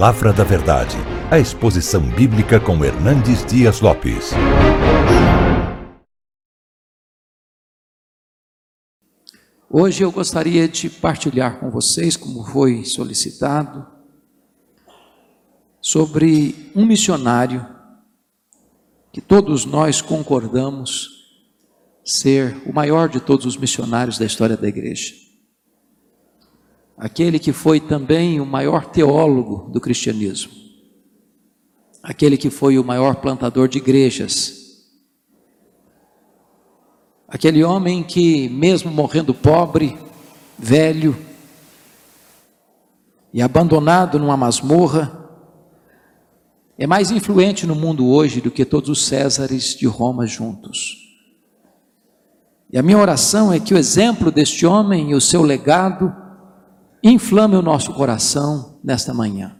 [0.00, 0.96] Palavra da Verdade,
[1.30, 4.30] a exposição bíblica com Hernandes Dias Lopes.
[9.68, 13.86] Hoje eu gostaria de partilhar com vocês, como foi solicitado,
[15.82, 17.68] sobre um missionário
[19.12, 21.10] que todos nós concordamos
[22.02, 25.29] ser o maior de todos os missionários da história da igreja.
[27.00, 30.52] Aquele que foi também o maior teólogo do cristianismo.
[32.02, 34.84] Aquele que foi o maior plantador de igrejas.
[37.26, 39.96] Aquele homem que, mesmo morrendo pobre,
[40.58, 41.16] velho
[43.32, 45.26] e abandonado numa masmorra,
[46.76, 50.98] é mais influente no mundo hoje do que todos os Césares de Roma juntos.
[52.70, 56.19] E a minha oração é que o exemplo deste homem e o seu legado
[57.02, 59.56] inflame o nosso coração nesta manhã.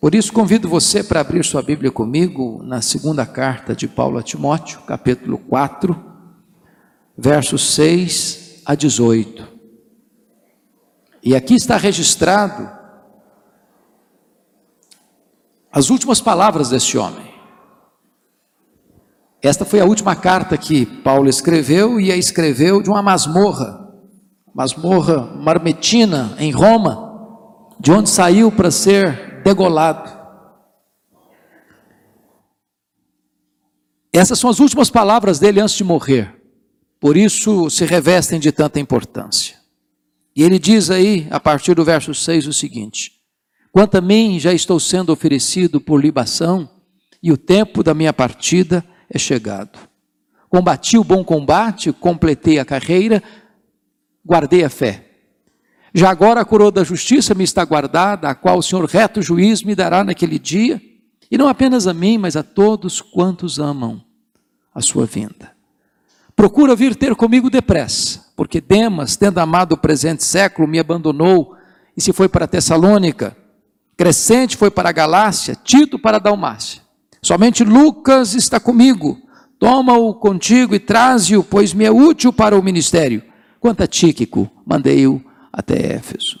[0.00, 4.22] Por isso convido você para abrir sua Bíblia comigo na segunda carta de Paulo a
[4.22, 5.98] Timóteo, capítulo 4,
[7.16, 9.48] versos 6 a 18.
[11.22, 12.70] E aqui está registrado
[15.72, 17.32] as últimas palavras deste homem.
[19.42, 23.83] Esta foi a última carta que Paulo escreveu e a escreveu de uma masmorra,
[24.54, 30.12] masmorra marmetina em Roma, de onde saiu para ser degolado.
[34.12, 36.40] Essas são as últimas palavras dele antes de morrer,
[37.00, 39.56] por isso se revestem de tanta importância.
[40.36, 43.12] E ele diz aí, a partir do verso 6, o seguinte:
[43.72, 46.68] Quanto a mim, já estou sendo oferecido por libação,
[47.20, 49.78] e o tempo da minha partida é chegado.
[50.48, 53.22] Combati o bom combate, completei a carreira,
[54.24, 55.04] guardei a fé.
[55.92, 59.62] Já agora a coroa da justiça me está guardada, a qual o Senhor reto juiz
[59.62, 60.82] me dará naquele dia,
[61.30, 64.02] e não apenas a mim, mas a todos quantos amam
[64.74, 65.52] a sua vinda.
[66.34, 71.54] Procura vir ter comigo depressa, porque Demas, tendo amado o presente século, me abandonou
[71.96, 73.36] e se foi para Tessalônica.
[73.96, 76.82] Crescente foi para a Galácia, Tito para a Dalmácia.
[77.22, 79.16] Somente Lucas está comigo.
[79.60, 83.22] Toma-o contigo e traze-o, pois me é útil para o ministério.
[83.64, 86.38] Quanto a Tíquico, mandei-o até Éfeso.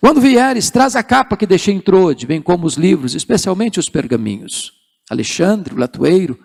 [0.00, 3.90] Quando vieres, traz a capa que deixei em Trode, bem como os livros, especialmente os
[3.90, 4.72] pergaminhos.
[5.10, 6.42] Alexandre, o latoeiro,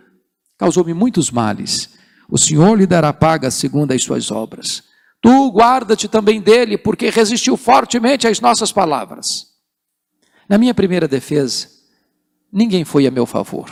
[0.58, 1.98] causou-me muitos males.
[2.30, 4.84] O Senhor lhe dará paga segundo as suas obras.
[5.22, 9.46] Tu guarda-te também dele, porque resistiu fortemente às nossas palavras.
[10.50, 11.70] Na minha primeira defesa,
[12.52, 13.72] ninguém foi a meu favor.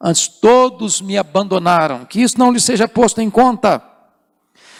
[0.00, 3.95] Antes todos me abandonaram, que isso não lhe seja posto em conta.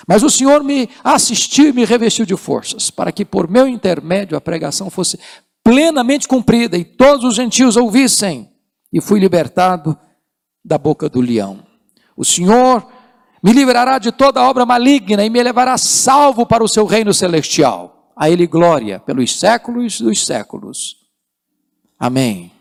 [0.07, 4.37] Mas o Senhor me assistiu e me revestiu de forças, para que por meu intermédio
[4.37, 5.19] a pregação fosse
[5.65, 8.49] plenamente cumprida e todos os gentios ouvissem.
[8.93, 9.99] E fui libertado
[10.65, 11.67] da boca do leão.
[12.17, 12.87] O Senhor
[13.43, 18.13] me livrará de toda obra maligna e me levará salvo para o seu reino celestial.
[18.17, 20.97] A Ele glória pelos séculos dos séculos.
[21.99, 22.56] Amém.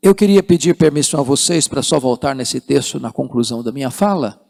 [0.00, 3.90] Eu queria pedir permissão a vocês para só voltar nesse texto na conclusão da minha
[3.90, 4.40] fala,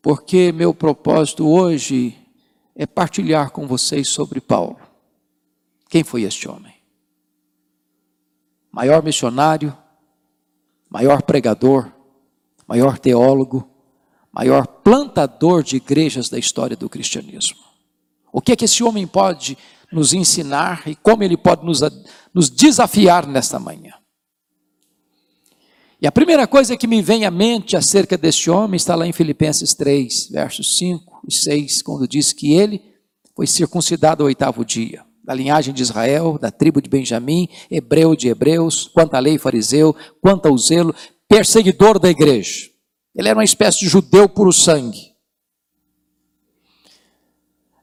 [0.00, 2.16] porque meu propósito hoje
[2.74, 4.78] é partilhar com vocês sobre Paulo.
[5.90, 6.74] Quem foi este homem?
[8.72, 9.76] Maior missionário,
[10.88, 11.92] maior pregador,
[12.66, 13.68] maior teólogo,
[14.32, 17.60] maior plantador de igrejas da história do cristianismo.
[18.32, 19.56] O que é que esse homem pode
[19.92, 21.80] nos ensinar e como ele pode nos,
[22.34, 23.94] nos desafiar nesta manhã?
[26.00, 29.12] E a primeira coisa que me vem à mente acerca deste homem está lá em
[29.12, 32.82] Filipenses 3, versos 5 e 6, quando diz que ele
[33.34, 38.28] foi circuncidado ao oitavo dia, da linhagem de Israel, da tribo de Benjamim, hebreu de
[38.28, 40.94] hebreus, quanto à lei fariseu, quanto ao zelo,
[41.26, 42.70] perseguidor da igreja.
[43.14, 45.15] Ele era uma espécie de judeu puro sangue.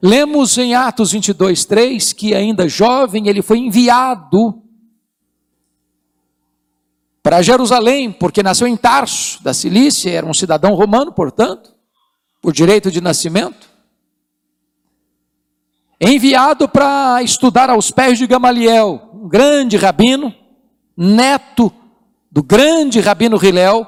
[0.06, 4.62] Lemos em Atos 22, 3 que ainda jovem ele foi enviado
[7.22, 11.74] para Jerusalém, porque nasceu em Tarso, da Cilícia, era um cidadão romano, portanto,
[12.42, 13.66] por direito de nascimento.
[15.98, 20.34] Enviado para estudar aos pés de Gamaliel, um grande rabino,
[20.94, 21.72] neto
[22.30, 23.86] do grande rabino Hilel,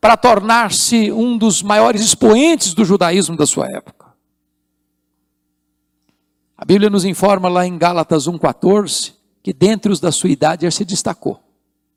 [0.00, 4.03] para tornar-se um dos maiores expoentes do judaísmo da sua época.
[6.64, 9.12] A Bíblia nos informa lá em Gálatas 1,14
[9.42, 11.38] que dentre os da sua idade ele se destacou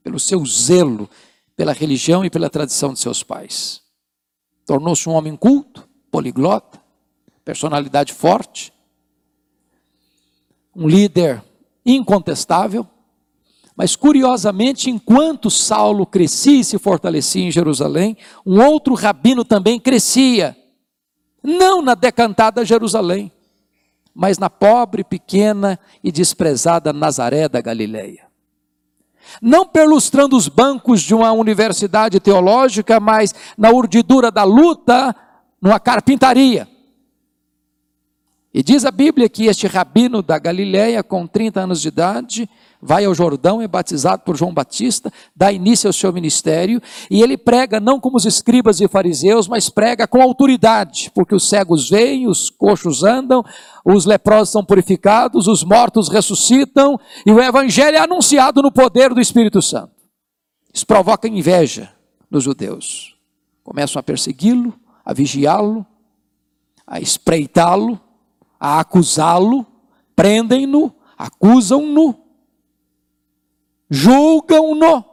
[0.03, 1.09] pelo seu zelo
[1.55, 3.81] pela religião e pela tradição de seus pais.
[4.65, 6.81] Tornou-se um homem culto, poliglota,
[7.45, 8.73] personalidade forte,
[10.75, 11.41] um líder
[11.85, 12.85] incontestável,
[13.73, 20.57] mas curiosamente, enquanto Saulo crescia e se fortalecia em Jerusalém, um outro rabino também crescia,
[21.41, 23.31] não na decantada Jerusalém,
[24.19, 28.25] mas na pobre, pequena e desprezada Nazaré da Galileia.
[29.39, 35.15] Não perlustrando os bancos de uma universidade teológica, mas na urdidura da luta,
[35.61, 36.67] numa carpintaria.
[38.51, 42.49] E diz a Bíblia que este rabino da Galileia, com 30 anos de idade,
[42.81, 47.37] vai ao Jordão, é batizado por João Batista, dá início ao seu ministério, e ele
[47.37, 52.27] prega não como os escribas e fariseus, mas prega com autoridade, porque os cegos veem,
[52.27, 53.43] os coxos andam,
[53.83, 59.21] os leprosos são purificados, os mortos ressuscitam, e o evangelho é anunciado no poder do
[59.21, 59.91] Espírito Santo.
[60.73, 61.91] Isso provoca inveja
[62.29, 63.15] nos judeus.
[63.63, 65.85] Começam a persegui-lo, a vigiá-lo,
[66.85, 67.99] a espreitá-lo,
[68.59, 69.65] a acusá-lo,
[70.15, 72.26] prendem-no, acusam-no,
[73.89, 75.03] julgam-no,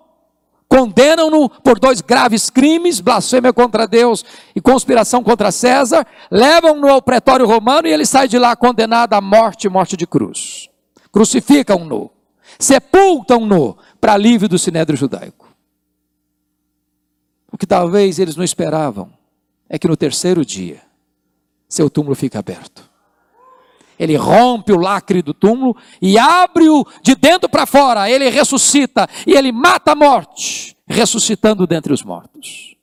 [0.68, 4.24] condenam-no por dois graves crimes, blasfêmia contra Deus
[4.54, 9.20] e conspiração contra César, levam-no ao pretório romano e ele sai de lá condenado à
[9.20, 10.68] morte, morte de cruz.
[11.12, 12.10] Crucificam-no,
[12.58, 15.48] sepultam-no para alívio do sinédrio judaico.
[17.52, 19.12] O que talvez eles não esperavam
[19.68, 20.82] é que no terceiro dia
[21.68, 22.88] seu túmulo fica aberto.
[23.98, 28.10] Ele rompe o lacre do túmulo e abre-o de dentro para fora.
[28.10, 32.76] Ele ressuscita e ele mata a morte, ressuscitando dentre os mortos.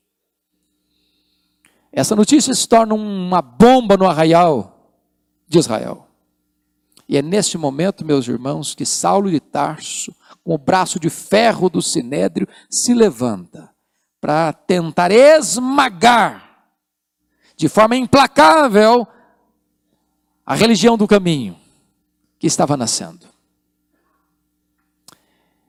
[1.91, 4.95] Essa notícia se torna uma bomba no arraial
[5.47, 6.07] de Israel.
[7.07, 10.15] E é neste momento, meus irmãos, que Saulo de Tarso,
[10.45, 13.69] com o braço de ferro do sinédrio, se levanta
[14.21, 16.51] para tentar esmagar
[17.57, 19.05] de forma implacável
[20.45, 21.57] a religião do caminho
[22.39, 23.27] que estava nascendo.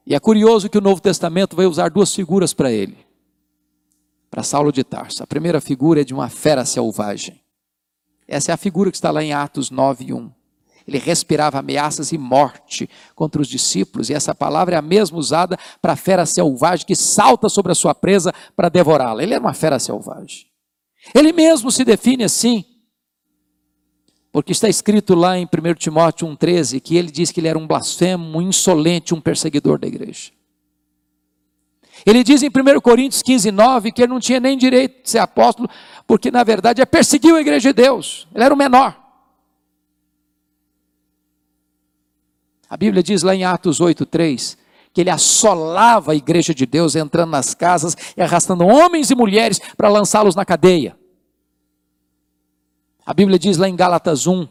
[0.07, 2.99] E é curioso que o Novo Testamento vai usar duas figuras para ele,
[4.31, 5.23] para Saulo de Tarso.
[5.23, 7.41] A primeira figura é de uma fera selvagem.
[8.27, 10.33] Essa é a figura que está lá em Atos 9 e 1.
[10.87, 15.57] Ele respirava ameaças e morte contra os discípulos, e essa palavra é a mesma usada
[15.81, 19.23] para a fera selvagem que salta sobre a sua presa para devorá-la.
[19.23, 20.47] Ele era uma fera selvagem.
[21.15, 22.65] Ele mesmo se define assim.
[24.33, 27.67] Porque está escrito lá em 1 Timóteo 1,13 que ele diz que ele era um
[27.67, 30.33] blasfemo, um insolente, um perseguidor da igreja.
[32.07, 35.19] Ele diz em 1 Coríntios 15, 9 que ele não tinha nem direito de ser
[35.19, 35.69] apóstolo,
[36.07, 38.99] porque na verdade é perseguiu a igreja de Deus, ele era o menor.
[42.69, 44.57] A Bíblia diz lá em Atos 8,3
[44.95, 49.59] que ele assolava a igreja de Deus, entrando nas casas e arrastando homens e mulheres
[49.77, 50.97] para lançá-los na cadeia.
[53.05, 54.47] A Bíblia diz lá em Gálatas 1,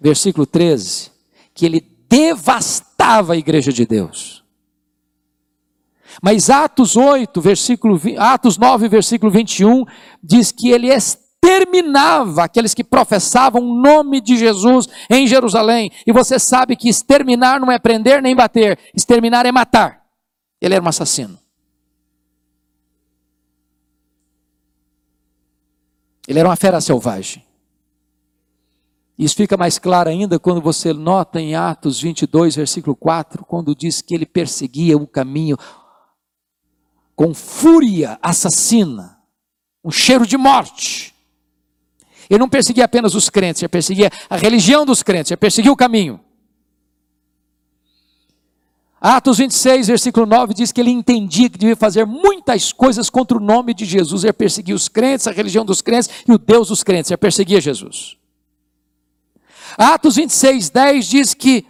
[0.00, 1.10] versículo 13,
[1.54, 4.44] que ele devastava a igreja de Deus.
[6.20, 9.84] Mas Atos 8, versículo, Atos 9, versículo 21,
[10.22, 15.92] diz que ele exterminava aqueles que professavam o nome de Jesus em Jerusalém.
[16.04, 20.04] E você sabe que exterminar não é prender nem bater, exterminar é matar.
[20.60, 21.38] Ele era um assassino.
[26.26, 27.49] Ele era uma fera selvagem.
[29.20, 34.00] Isso fica mais claro ainda quando você nota em Atos 22, versículo 4, quando diz
[34.00, 35.58] que ele perseguia o caminho
[37.14, 39.18] com fúria assassina,
[39.84, 41.14] um cheiro de morte.
[42.30, 45.76] Ele não perseguia apenas os crentes, ele perseguia a religião dos crentes, ele perseguia o
[45.76, 46.18] caminho.
[48.98, 53.40] Atos 26, versículo 9 diz que ele entendia que devia fazer muitas coisas contra o
[53.40, 54.24] nome de Jesus.
[54.24, 57.10] Ele perseguia os crentes, a religião dos crentes e o Deus dos crentes.
[57.10, 58.18] Ele perseguia Jesus.
[59.76, 61.66] Atos 26, 10 diz que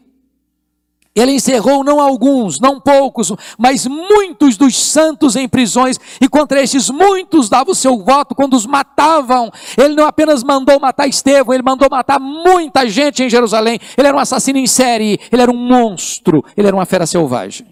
[1.15, 6.89] ele encerrou não alguns, não poucos, mas muitos dos santos em prisões, e contra estes
[6.89, 9.51] muitos dava o seu voto quando os matavam.
[9.77, 13.81] Ele não apenas mandou matar Estevão, ele mandou matar muita gente em Jerusalém.
[13.99, 17.67] Ele era um assassino em série, ele era um monstro, ele era uma fera selvagem.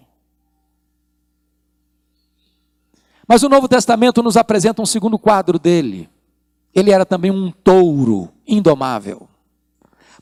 [3.25, 6.09] Mas o Novo Testamento nos apresenta um segundo quadro dele.
[6.75, 9.28] Ele era também um touro indomável.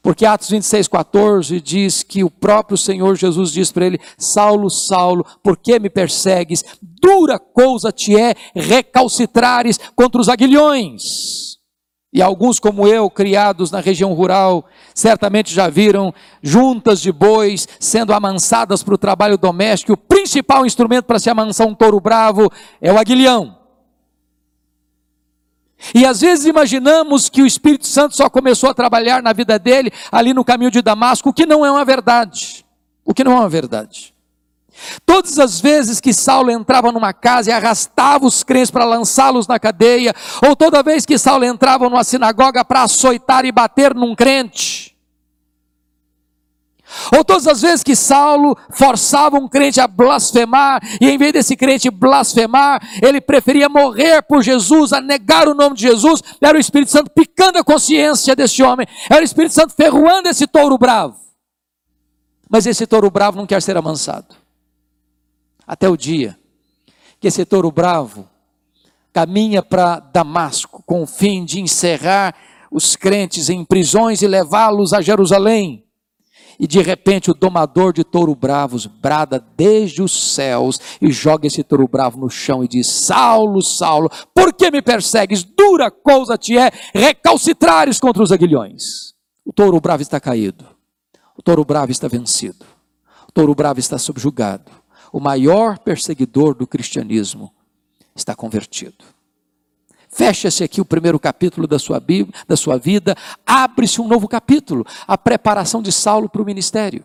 [0.07, 5.25] Porque Atos 26, 14 diz que o próprio Senhor Jesus diz para ele: Saulo, Saulo,
[5.43, 6.63] por que me persegues?
[6.81, 11.57] Dura coisa te é recalcitrares contra os aguilhões.
[12.13, 14.63] E alguns, como eu, criados na região rural,
[14.95, 19.91] certamente já viram juntas de bois sendo amansadas para o trabalho doméstico.
[19.91, 22.49] O principal instrumento para se amansar um touro bravo
[22.81, 23.56] é o aguilhão.
[25.93, 29.91] E às vezes imaginamos que o Espírito Santo só começou a trabalhar na vida dele
[30.11, 32.65] ali no caminho de Damasco, o que não é uma verdade.
[33.05, 34.13] O que não é uma verdade.
[35.05, 39.59] Todas as vezes que Saulo entrava numa casa e arrastava os crentes para lançá-los na
[39.59, 40.13] cadeia,
[40.45, 44.96] ou toda vez que Saulo entrava numa sinagoga para açoitar e bater num crente,
[47.15, 51.55] ou todas as vezes que Saulo forçava um crente a blasfemar, e em vez desse
[51.55, 56.61] crente blasfemar, ele preferia morrer por Jesus, a negar o nome de Jesus, era o
[56.61, 61.15] Espírito Santo picando a consciência desse homem, era o Espírito Santo ferroando esse touro bravo.
[62.49, 64.35] Mas esse touro bravo não quer ser amansado.
[65.65, 66.37] Até o dia
[67.19, 68.27] que esse touro bravo
[69.11, 72.35] caminha para Damasco com o fim de encerrar
[72.71, 75.86] os crentes em prisões e levá-los a Jerusalém.
[76.59, 81.63] E de repente o domador de touro bravos brada desde os céus e joga esse
[81.63, 85.43] touro bravo no chão e diz: Saulo, Saulo, por que me persegues?
[85.43, 89.13] Dura coisa te é recalcitrares contra os aguilhões.
[89.45, 90.65] O touro bravo está caído,
[91.37, 92.65] o touro bravo está vencido,
[93.27, 94.71] o touro bravo está subjugado,
[95.13, 97.53] o maior perseguidor do cristianismo
[98.15, 99.16] está convertido.
[100.09, 104.85] Fecha-se aqui o primeiro capítulo da sua, Bíblia, da sua vida, abre-se um novo capítulo,
[105.07, 107.03] a preparação de Saulo para o ministério.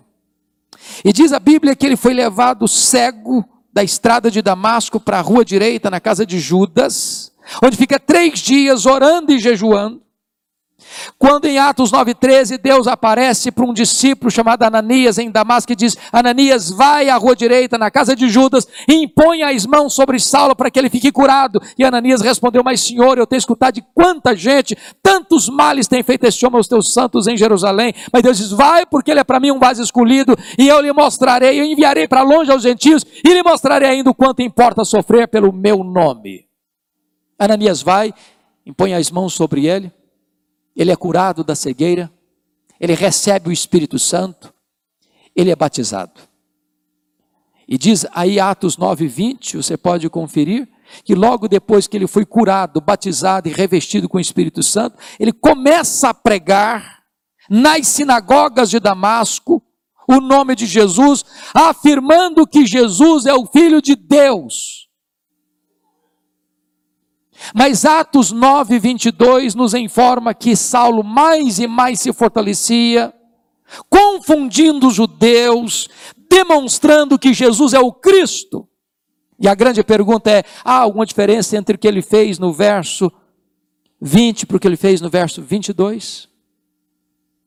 [1.04, 5.22] E diz a Bíblia que ele foi levado cego da estrada de Damasco para a
[5.22, 7.32] rua direita, na casa de Judas,
[7.62, 10.01] onde fica três dias orando e jejuando.
[11.18, 15.96] Quando em Atos 9,13 Deus aparece para um discípulo chamado Ananias em Damasco e diz:
[16.12, 20.56] Ananias, vai à rua direita, na casa de Judas, e impõe as mãos sobre Saulo
[20.56, 21.60] para que ele fique curado.
[21.78, 26.24] E Ananias respondeu: Mas Senhor, eu tenho escutado de quanta gente, tantos males tem feito
[26.24, 27.94] este homem aos teus santos em Jerusalém.
[28.12, 30.92] Mas Deus diz: Vai, porque ele é para mim um vaso escolhido, e eu lhe
[30.92, 35.28] mostrarei, eu enviarei para longe aos gentios, e lhe mostrarei ainda o quanto importa sofrer
[35.28, 36.46] pelo meu nome.
[37.38, 38.14] Ananias vai,
[38.64, 39.92] impõe as mãos sobre ele
[40.76, 42.10] ele é curado da cegueira,
[42.80, 44.52] ele recebe o Espírito Santo,
[45.34, 46.20] ele é batizado.
[47.68, 50.68] E diz aí Atos 9, 20, você pode conferir,
[51.04, 55.32] que logo depois que ele foi curado, batizado e revestido com o Espírito Santo, ele
[55.32, 57.02] começa a pregar
[57.48, 59.62] nas sinagogas de Damasco
[60.06, 61.24] o nome de Jesus,
[61.54, 64.88] afirmando que Jesus é o Filho de Deus.
[67.54, 73.12] Mas Atos 9, 22 nos informa que Saulo mais e mais se fortalecia,
[73.88, 75.88] confundindo os judeus,
[76.28, 78.68] demonstrando que Jesus é o Cristo.
[79.38, 83.10] E a grande pergunta é: há alguma diferença entre o que ele fez no verso
[84.00, 86.28] 20 para o que ele fez no verso 22?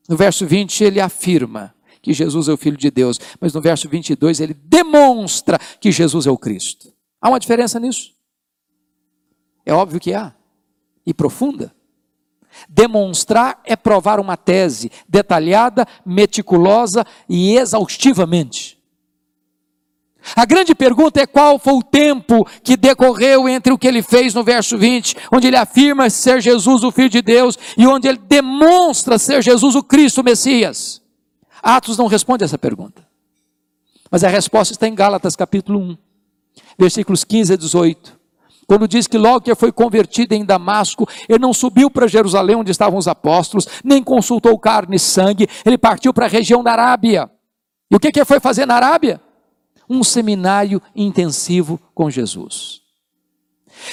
[0.08, 3.88] No verso 20 ele afirma que Jesus é o Filho de Deus, mas no verso
[3.88, 6.92] 22 ele demonstra que Jesus é o Cristo.
[7.20, 8.15] Há uma diferença nisso?
[9.66, 10.32] É óbvio que há.
[11.04, 11.74] E profunda.
[12.68, 18.76] Demonstrar é provar uma tese detalhada, meticulosa e exaustivamente.
[20.34, 24.34] A grande pergunta é qual foi o tempo que decorreu entre o que ele fez
[24.34, 28.18] no verso 20, onde ele afirma ser Jesus o Filho de Deus e onde ele
[28.18, 31.02] demonstra ser Jesus o Cristo o Messias.
[31.62, 33.06] Atos não responde essa pergunta.
[34.10, 35.98] Mas a resposta está em Gálatas capítulo 1,
[36.78, 38.16] versículos 15 a 18
[38.66, 42.70] quando diz que logo que foi convertido em Damasco, ele não subiu para Jerusalém onde
[42.70, 47.30] estavam os apóstolos, nem consultou carne e sangue, ele partiu para a região da Arábia.
[47.90, 49.20] E o que, que foi fazer na Arábia?
[49.88, 52.82] Um seminário intensivo com Jesus.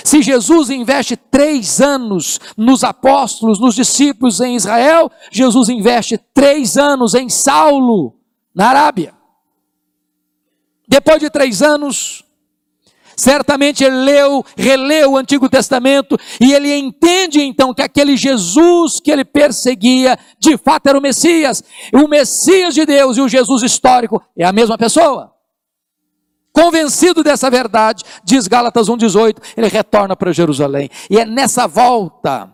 [0.04, 7.14] Se Jesus investe três anos nos apóstolos, nos discípulos em Israel, Jesus investe três anos
[7.14, 8.16] em Saulo,
[8.56, 9.14] na Arábia.
[10.88, 12.24] Depois de três anos,
[13.16, 19.12] Certamente ele leu, releu o Antigo Testamento e ele entende então que aquele Jesus que
[19.12, 21.64] ele perseguia, de fato era o Messias.
[21.94, 25.34] O Messias de Deus e o Jesus histórico é a mesma pessoa.
[26.54, 30.88] Convencido dessa verdade, diz Gálatas 1,18, ele retorna para Jerusalém.
[31.10, 32.52] E é nessa volta,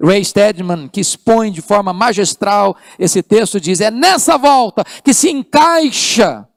[0.00, 5.28] Ray Stedman, que expõe de forma magistral esse texto, diz: é nessa volta que se
[5.28, 6.48] encaixa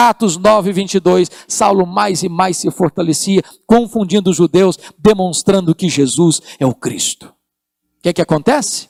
[0.00, 6.40] Atos 9, 22, Saulo mais e mais se fortalecia, confundindo os judeus, demonstrando que Jesus
[6.60, 7.26] é o Cristo.
[7.26, 8.88] O que é que acontece?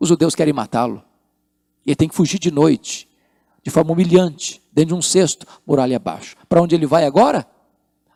[0.00, 1.04] Os judeus querem matá-lo.
[1.86, 3.08] Ele tem que fugir de noite,
[3.62, 6.34] de forma humilhante, dentro de um cesto, muralha abaixo.
[6.48, 7.46] Para onde ele vai agora?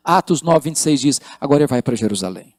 [0.02, 2.52] Atos 9, 26 diz: agora ele vai para Jerusalém.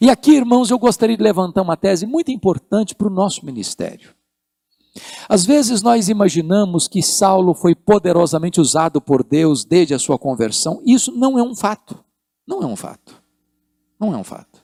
[0.00, 4.12] E aqui, irmãos, eu gostaria de levantar uma tese muito importante para o nosso ministério.
[5.28, 10.82] Às vezes nós imaginamos que Saulo foi poderosamente usado por Deus desde a sua conversão.
[10.84, 12.02] Isso não é um fato.
[12.46, 13.22] Não é um fato.
[13.98, 14.60] Não é um fato.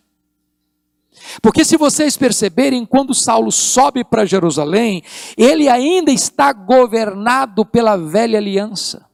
[1.41, 5.03] Porque se vocês perceberem, quando Saulo sobe para Jerusalém,
[5.37, 9.07] ele ainda está governado pela velha aliança.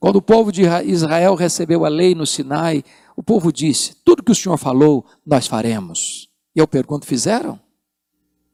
[0.00, 2.84] Quando o povo de Israel recebeu a lei no Sinai,
[3.16, 6.28] o povo disse: Tudo que o Senhor falou, nós faremos.
[6.54, 7.58] E eu pergunto: fizeram?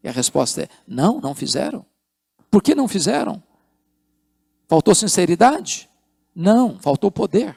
[0.03, 1.85] E a resposta é: Não, não fizeram.
[2.51, 3.43] Por que não fizeram?
[4.69, 5.89] Faltou sinceridade?
[6.35, 7.57] Não, faltou poder.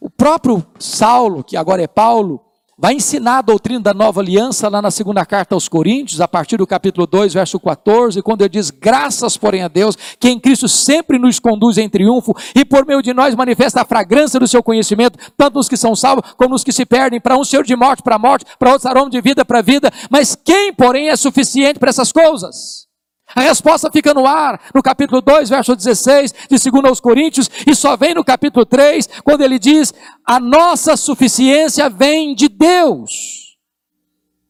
[0.00, 4.80] O próprio Saulo, que agora é Paulo, vai ensinar a doutrina da nova aliança lá
[4.80, 8.70] na segunda carta aos Coríntios, a partir do capítulo 2, verso 14, quando ele diz:
[8.70, 13.02] Graças, porém, a Deus, que em Cristo sempre nos conduz em triunfo e por meio
[13.02, 16.64] de nós manifesta a fragrância do seu conhecimento, tanto nos que são salvos como nos
[16.64, 19.44] que se perdem, para um Senhor de morte para morte, para outros aroma de vida
[19.44, 19.92] para vida.
[20.10, 22.91] Mas quem, porém, é suficiente para essas coisas?
[23.34, 27.74] A resposta fica no ar, no capítulo 2, verso 16, de 2 aos Coríntios, e
[27.74, 29.92] só vem no capítulo 3, quando ele diz:
[30.26, 33.56] a nossa suficiência vem de Deus.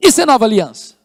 [0.00, 1.00] Isso é nova aliança.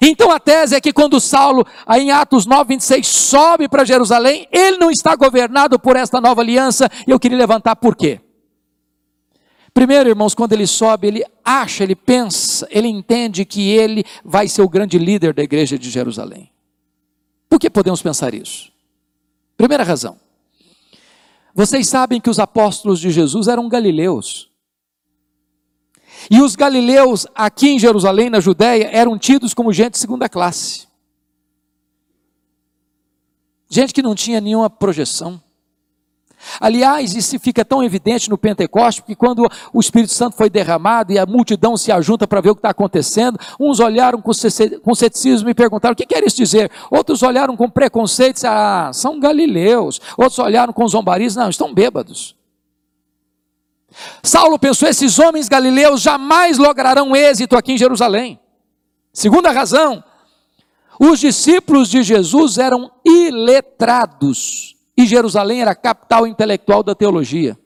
[0.00, 4.48] Então a tese é que quando Saulo, aí em Atos 9, 26, sobe para Jerusalém,
[4.50, 8.20] ele não está governado por esta nova aliança, e eu queria levantar por quê?
[9.72, 14.62] Primeiro, irmãos, quando ele sobe, ele acha, ele pensa, ele entende que ele vai ser
[14.62, 16.50] o grande líder da igreja de Jerusalém.
[17.48, 18.72] Por que podemos pensar isso?
[19.56, 20.18] Primeira razão.
[21.54, 24.50] Vocês sabem que os apóstolos de Jesus eram galileus.
[26.30, 30.88] E os galileus aqui em Jerusalém, na Judéia, eram tidos como gente de segunda classe.
[33.68, 35.40] Gente que não tinha nenhuma projeção
[36.58, 41.18] Aliás, isso fica tão evidente no Pentecostes, que quando o Espírito Santo foi derramado e
[41.18, 45.54] a multidão se ajunta para ver o que está acontecendo, uns olharam com ceticismo e
[45.54, 46.70] perguntaram: o que quer isso dizer?
[46.90, 50.00] Outros olharam com preconceito e disseram: ah, são galileus.
[50.16, 52.34] Outros olharam com zombarias: não, estão bêbados.
[54.22, 58.40] Saulo pensou: esses homens galileus jamais lograrão êxito aqui em Jerusalém.
[59.12, 60.02] Segunda razão,
[60.98, 64.76] os discípulos de Jesus eram iletrados.
[65.00, 67.58] E Jerusalém era a capital intelectual da teologia.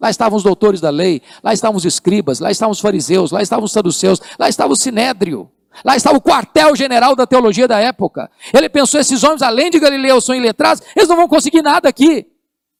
[0.00, 3.42] Lá estavam os doutores da lei, lá estavam os escribas, lá estavam os fariseus, lá
[3.42, 5.50] estavam os saduceus, lá estava o sinédrio.
[5.84, 8.30] Lá estava o quartel-general da teologia da época.
[8.52, 12.24] Ele pensou: esses homens, além de Galileu, são iletrados, eles não vão conseguir nada aqui.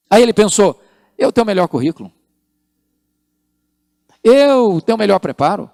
[0.09, 0.81] Aí ele pensou:
[1.19, 2.13] eu tenho o melhor currículo.
[4.23, 5.69] Eu tenho o melhor preparo.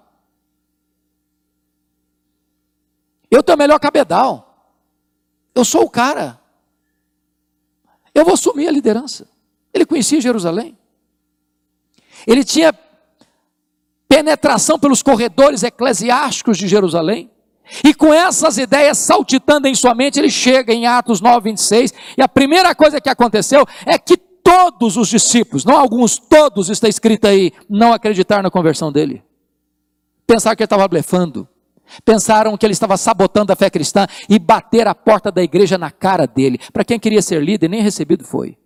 [3.29, 4.73] Eu tenho o melhor cabedal.
[5.53, 6.40] Eu sou o cara.
[8.13, 9.27] Eu vou assumir a liderança.
[9.73, 10.77] Ele conhecia Jerusalém.
[12.27, 12.73] Ele tinha
[14.07, 17.31] penetração pelos corredores eclesiásticos de Jerusalém.
[17.83, 22.21] E com essas ideias saltitando em sua mente, ele chega em Atos 9, 26, e
[22.21, 27.25] a primeira coisa que aconteceu é que todos os discípulos, não alguns, todos está escrito
[27.25, 29.23] aí, não acreditaram na conversão dele.
[30.27, 31.47] Pensaram que ele estava blefando.
[32.03, 35.91] Pensaram que ele estava sabotando a fé cristã e bater a porta da igreja na
[35.91, 36.59] cara dele.
[36.71, 38.57] Para quem queria ser líder, nem recebido foi.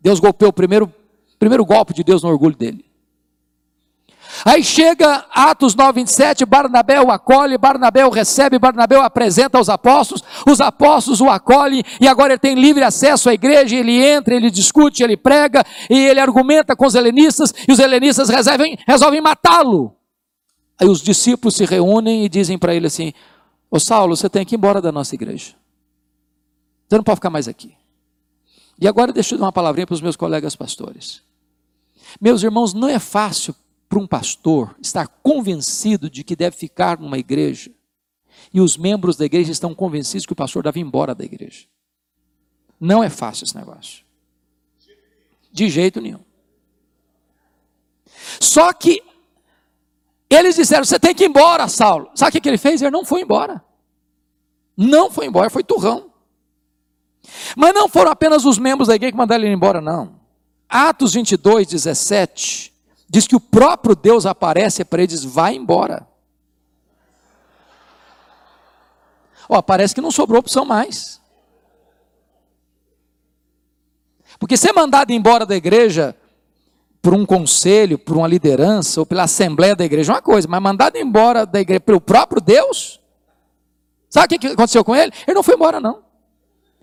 [0.00, 0.92] Deus golpeou o primeiro,
[1.38, 2.88] primeiro golpe de Deus no orgulho dele.
[4.44, 9.68] Aí chega Atos 9, 27, Barnabé o acolhe, Barnabé o recebe, Barnabé o apresenta aos
[9.68, 14.34] apóstolos, os apóstolos o acolhem, e agora ele tem livre acesso à igreja, ele entra,
[14.34, 19.20] ele discute, ele prega, e ele argumenta com os helenistas, e os helenistas resolvem, resolvem
[19.20, 19.97] matá-lo.
[20.80, 23.12] Aí os discípulos se reúnem e dizem para ele assim:
[23.70, 25.54] Ô Saulo, você tem que ir embora da nossa igreja.
[26.88, 27.74] Você não pode ficar mais aqui.
[28.80, 31.22] E agora deixa eu dar uma palavrinha para os meus colegas pastores.
[32.20, 33.54] Meus irmãos, não é fácil
[33.88, 37.70] para um pastor estar convencido de que deve ficar numa igreja
[38.52, 41.66] e os membros da igreja estão convencidos que o pastor deve ir embora da igreja.
[42.80, 44.04] Não é fácil esse negócio.
[45.52, 46.20] De jeito nenhum.
[48.40, 49.02] Só que
[50.30, 52.10] eles disseram: Você tem que ir embora, Saulo.
[52.14, 52.82] Sabe o que ele fez?
[52.82, 53.64] Ele não foi embora.
[54.76, 56.10] Não foi embora, foi turrão.
[57.56, 60.18] Mas não foram apenas os membros da igreja que mandaram ele embora, não.
[60.68, 62.72] Atos 22, 17,
[63.08, 66.06] diz que o próprio Deus aparece para ele e diz: Vai embora.
[69.48, 71.18] Ó, parece que não sobrou opção mais.
[74.38, 76.14] Porque ser mandado embora da igreja
[77.08, 80.60] por um conselho, por uma liderança ou pela assembleia da igreja, é uma coisa, mas
[80.60, 83.00] mandado embora da igreja pelo próprio Deus,
[84.10, 85.10] sabe o que aconteceu com ele?
[85.26, 86.00] Ele não foi embora, não.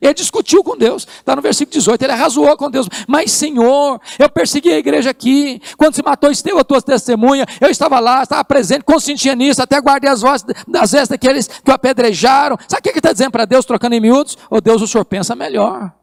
[0.01, 4.27] Ele discutiu com Deus, está no versículo 18, ele arrasou com Deus, mas Senhor, eu
[4.27, 8.43] persegui a igreja aqui, quando se matou Esteu, a tua testemunha, eu estava lá, estava
[8.43, 12.81] presente, consentia nisso, até guardei as vozes das vestes daqueles que o apedrejaram, sabe o
[12.81, 14.39] que ele está dizendo para Deus, trocando em miúdos?
[14.49, 15.93] Ô oh, Deus, o senhor pensa melhor,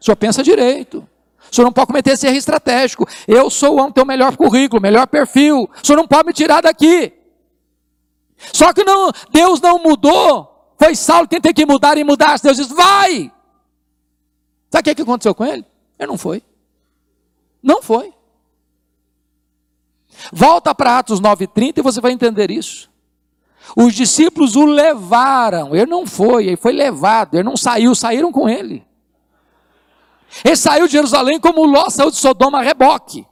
[0.00, 1.04] o senhor pensa direito,
[1.54, 3.06] O senhor não pode cometer esse erro estratégico.
[3.28, 5.70] Eu sou o teu melhor currículo, melhor perfil.
[5.70, 7.12] O senhor não pode me tirar daqui.
[8.52, 10.74] Só que não, Deus não mudou.
[10.76, 12.40] Foi Saulo quem tem que mudar e mudar.
[12.40, 13.30] Deus diz: vai.
[14.68, 15.64] Sabe o que aconteceu com ele?
[15.96, 16.42] Ele não foi.
[17.62, 18.12] Não foi.
[20.32, 22.90] Volta para Atos 9,30 e você vai entender isso.
[23.76, 28.48] Os discípulos o levaram, ele não foi, ele foi levado, ele não saiu, saíram com
[28.48, 28.84] ele.
[30.42, 33.26] Ele saiu de Jerusalém como Ló saiu de Sodoma a reboque.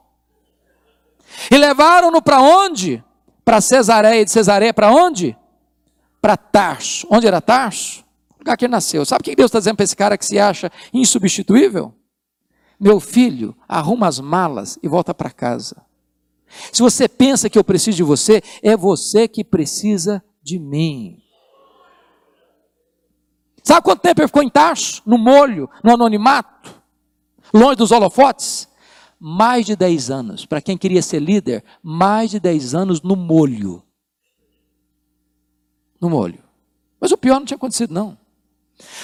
[1.49, 3.03] E levaram-no para onde?
[3.43, 5.35] Para Cesareia, de Cesareia para onde?
[6.21, 7.07] Para Tarso.
[7.09, 8.03] Onde era Tarso?
[8.35, 9.05] O lugar que ele nasceu.
[9.05, 11.93] Sabe o que Deus está dizendo para esse cara que se acha insubstituível?
[12.79, 15.81] Meu filho, arruma as malas e volta para casa.
[16.71, 21.17] Se você pensa que eu preciso de você, é você que precisa de mim.
[23.63, 25.01] Sabe quanto tempo ele ficou em Tarso?
[25.05, 26.72] No molho, no anonimato,
[27.53, 28.67] longe dos holofotes?
[29.19, 30.45] Mais de 10 anos.
[30.45, 33.83] Para quem queria ser líder, mais de 10 anos no molho.
[36.01, 36.43] No molho.
[36.99, 38.17] Mas o pior não tinha acontecido, não.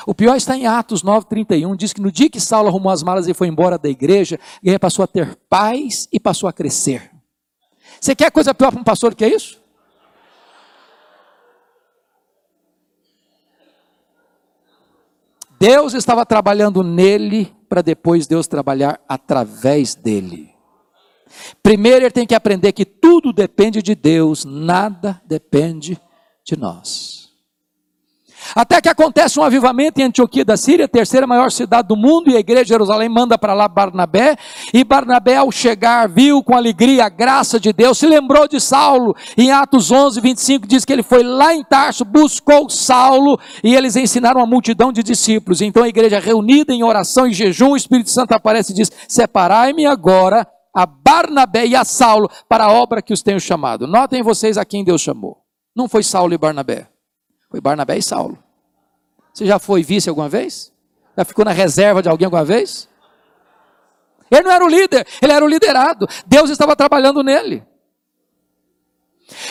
[0.05, 3.27] O pior está em Atos 9,31, diz que no dia que Saulo arrumou as malas
[3.27, 7.11] e foi embora da igreja, ele passou a ter paz e passou a crescer.
[7.99, 9.59] Você quer coisa pior para um pastor que é isso?
[15.59, 20.49] Deus estava trabalhando nele para depois Deus trabalhar através dele.
[21.61, 25.99] Primeiro ele tem que aprender que tudo depende de Deus, nada depende
[26.43, 27.28] de nós.
[28.55, 32.35] Até que acontece um avivamento em Antioquia da Síria, terceira maior cidade do mundo, e
[32.35, 34.35] a igreja de Jerusalém manda para lá Barnabé,
[34.73, 39.15] e Barnabé ao chegar viu com alegria a graça de Deus, se lembrou de Saulo,
[39.37, 43.95] em Atos 11, 25 diz que ele foi lá em Tarso, buscou Saulo, e eles
[43.95, 48.09] ensinaram uma multidão de discípulos, então a igreja reunida em oração e jejum, o Espírito
[48.09, 53.13] Santo aparece e diz, separai-me agora a Barnabé e a Saulo para a obra que
[53.13, 53.87] os tenho chamado.
[53.87, 55.37] Notem vocês a quem Deus chamou.
[55.75, 56.87] Não foi Saulo e Barnabé.
[57.49, 58.37] Foi Barnabé e Saulo.
[59.33, 60.71] Você já foi vice alguma vez?
[61.17, 62.87] Já ficou na reserva de alguém alguma vez?
[64.29, 66.07] Ele não era o líder, ele era o liderado.
[66.25, 67.63] Deus estava trabalhando nele.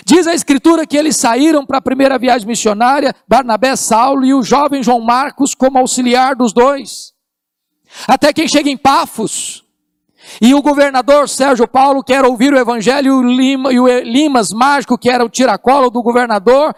[0.05, 4.43] Diz a escritura que eles saíram para a primeira viagem missionária, Barnabé, Saulo e o
[4.43, 7.13] jovem João Marcos como auxiliar dos dois.
[8.07, 9.65] Até quem chega em Pafos,
[10.41, 14.51] e o governador Sérgio Paulo quer ouvir o evangelho, e o, Lima, e o Limas
[14.51, 16.75] Mágico, que era o tiracolo do governador,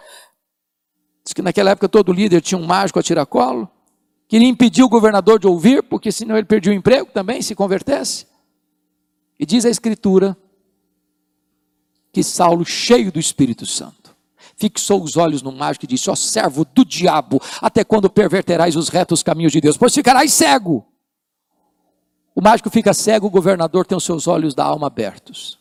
[1.23, 3.69] Diz que naquela época todo líder tinha um mágico a tiracolo.
[4.27, 8.25] Queria impedir o governador de ouvir, porque senão ele perdia o emprego também, se convertesse.
[9.39, 10.37] E diz a Escritura
[12.13, 14.15] que Saulo, cheio do Espírito Santo,
[14.55, 18.89] fixou os olhos no mágico e disse: Ó servo do diabo, até quando perverterás os
[18.89, 19.77] retos caminhos de Deus?
[19.77, 20.85] Pois ficarás cego.
[22.33, 25.60] O mágico fica cego, o governador tem os seus olhos da alma abertos.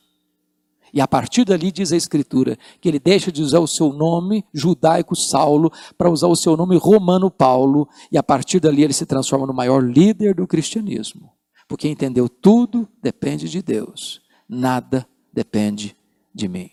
[0.92, 4.44] E a partir dali diz a Escritura que ele deixa de usar o seu nome
[4.52, 9.06] judaico Saulo para usar o seu nome romano Paulo, e a partir dali ele se
[9.06, 11.32] transforma no maior líder do cristianismo,
[11.68, 15.96] porque entendeu tudo depende de Deus, nada depende
[16.34, 16.70] de mim.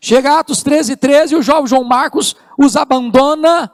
[0.00, 3.70] Chega Atos 13, 13, e o jovem João Marcos os abandona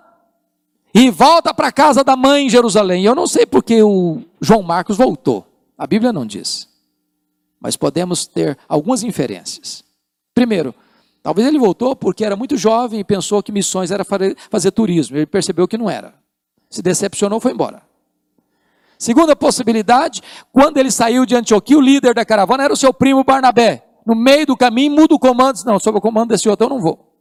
[0.92, 3.04] e volta para a casa da mãe em Jerusalém.
[3.04, 5.46] Eu não sei porque o João Marcos voltou,
[5.78, 6.75] a Bíblia não diz
[7.60, 9.84] mas podemos ter algumas inferências.
[10.34, 10.74] Primeiro,
[11.22, 15.16] talvez ele voltou porque era muito jovem e pensou que missões era fazer turismo.
[15.16, 16.14] Ele percebeu que não era.
[16.68, 17.82] Se decepcionou, foi embora.
[18.98, 23.22] Segunda possibilidade, quando ele saiu de Antioquia, o líder da caravana era o seu primo
[23.24, 23.84] Barnabé.
[24.06, 26.80] No meio do caminho, muda o comando, não, sob o comando desse outro eu não
[26.80, 27.15] vou.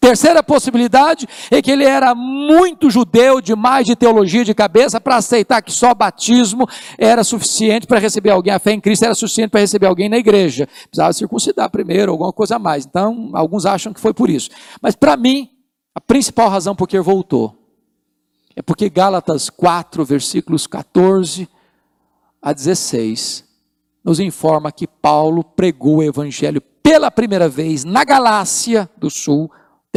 [0.00, 5.62] Terceira possibilidade é que ele era muito judeu, demais de teologia de cabeça, para aceitar
[5.62, 6.66] que só batismo
[6.98, 10.16] era suficiente para receber alguém, a fé em Cristo era suficiente para receber alguém na
[10.16, 10.66] igreja.
[10.88, 12.86] Precisava circuncidar primeiro, alguma coisa a mais.
[12.86, 14.50] Então, alguns acham que foi por isso.
[14.80, 15.50] Mas para mim,
[15.94, 17.56] a principal razão por que voltou
[18.54, 21.48] é porque Gálatas 4, versículos 14
[22.40, 23.44] a 16,
[24.02, 29.50] nos informa que Paulo pregou o evangelho pela primeira vez na Galácia do Sul,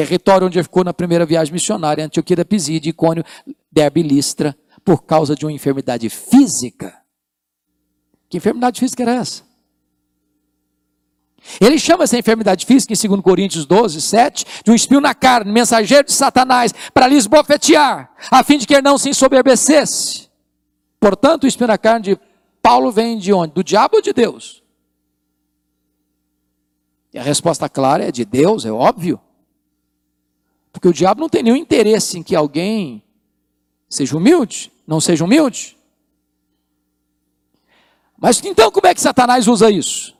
[0.05, 3.23] território onde ficou na primeira viagem missionária, Antioquia da Pisídia, Icônio,
[3.69, 6.95] Derbe Listra, por causa de uma enfermidade física.
[8.29, 9.43] Que enfermidade física era essa?
[11.59, 15.51] Ele chama essa enfermidade física, em 2 Coríntios 12, 7, de um espinho na carne,
[15.51, 20.29] mensageiro de Satanás, para lhes bofetear, a fim de que ele não se ensoberbecesse.
[20.99, 22.19] Portanto, o espinho na carne de
[22.61, 23.53] Paulo vem de onde?
[23.53, 24.63] Do diabo ou de Deus?
[27.13, 29.19] E a resposta clara é de Deus, é óbvio.
[30.79, 33.03] Porque o diabo não tem nenhum interesse em que alguém
[33.89, 35.77] seja humilde, não seja humilde.
[38.17, 40.17] Mas então como é que Satanás usa isso?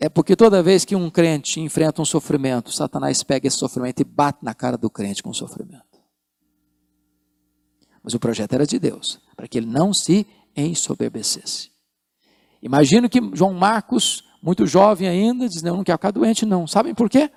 [0.00, 4.04] É porque toda vez que um crente enfrenta um sofrimento, Satanás pega esse sofrimento e
[4.04, 6.00] bate na cara do crente com o sofrimento.
[8.02, 11.70] Mas o projeto era de Deus, para que ele não se ensoberbecesse.
[12.62, 16.66] Imagino que João Marcos, muito jovem ainda, diz: Não, não quero ficar doente, não.
[16.66, 17.30] Sabem por quê?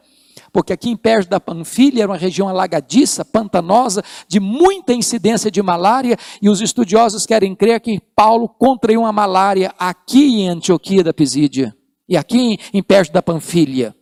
[0.52, 5.62] Porque aqui em perto da Panfilha era uma região alagadiça, pantanosa, de muita incidência de
[5.62, 11.14] malária, e os estudiosos querem crer que Paulo contraiu uma malária aqui em Antioquia da
[11.14, 11.76] Pisídia,
[12.08, 13.96] e aqui em perto da Panfilha.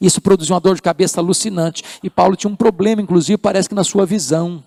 [0.00, 3.74] Isso produziu uma dor de cabeça alucinante, e Paulo tinha um problema, inclusive, parece que
[3.74, 4.62] na sua visão.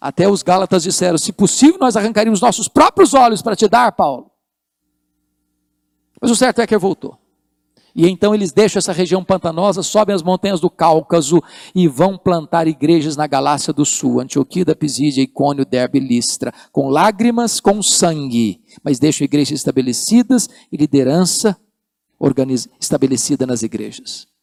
[0.00, 4.30] Até os Gálatas disseram: se possível, nós arrancaríamos nossos próprios olhos para te dar, Paulo.
[6.20, 7.18] Mas o certo é que ele voltou.
[7.96, 11.42] E então eles deixam essa região pantanosa, sobem as montanhas do Cáucaso
[11.74, 17.58] e vão plantar igrejas na Galácia do Sul, Antioquia Pisídia, Icônio, Derbe Listra, com lágrimas,
[17.58, 21.58] com sangue, mas deixam igrejas estabelecidas e liderança
[22.78, 24.35] estabelecida nas igrejas.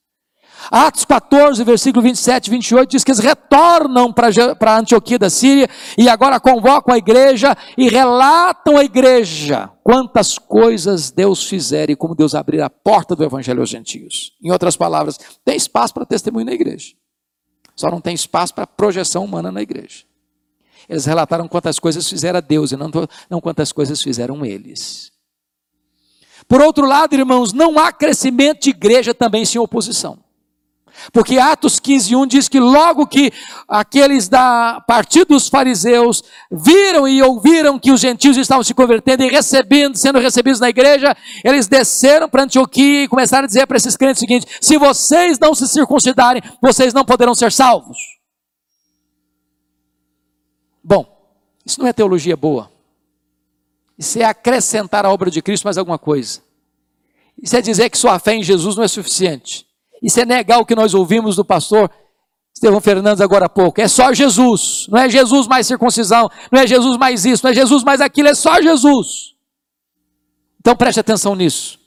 [0.72, 6.08] Atos 14, versículo 27 e 28 diz que eles retornam para Antioquia da Síria e
[6.08, 12.34] agora convocam a igreja e relatam à igreja quantas coisas Deus fizer e como Deus
[12.34, 14.34] abrir a porta do evangelho aos gentios.
[14.42, 16.94] Em outras palavras, tem espaço para testemunho na igreja.
[17.76, 20.06] Só não tem espaço para projeção humana na igreja.
[20.88, 22.90] Eles relataram quantas coisas fizeram Deus e não,
[23.30, 25.12] não quantas coisas fizeram eles.
[26.48, 30.20] Por outro lado, irmãos, não há crescimento de igreja também sem oposição.
[31.12, 33.32] Porque Atos 15, 1 diz que logo que
[33.68, 39.30] aqueles da partido dos fariseus viram e ouviram que os gentios estavam se convertendo e
[39.30, 43.98] recebendo, sendo recebidos na igreja, eles desceram para Antioquia e começaram a dizer para esses
[43.98, 47.98] crentes o seguinte: se vocês não se circuncidarem, vocês não poderão ser salvos.
[50.84, 51.06] Bom,
[51.66, 52.72] isso não é teologia boa.
[53.98, 56.42] Isso é acrescentar à obra de Cristo mais alguma coisa.
[57.42, 59.66] Isso é dizer que sua fé em Jesus não é suficiente.
[60.04, 61.90] Isso é negar o que nós ouvimos do pastor
[62.54, 63.82] Estevão Fernandes agora há pouco.
[63.82, 64.86] É só Jesus.
[64.90, 66.30] Não é Jesus mais circuncisão.
[66.52, 67.44] Não é Jesus mais isso.
[67.44, 68.28] Não é Jesus mais aquilo.
[68.28, 69.34] É só Jesus.
[70.60, 71.80] Então preste atenção nisso.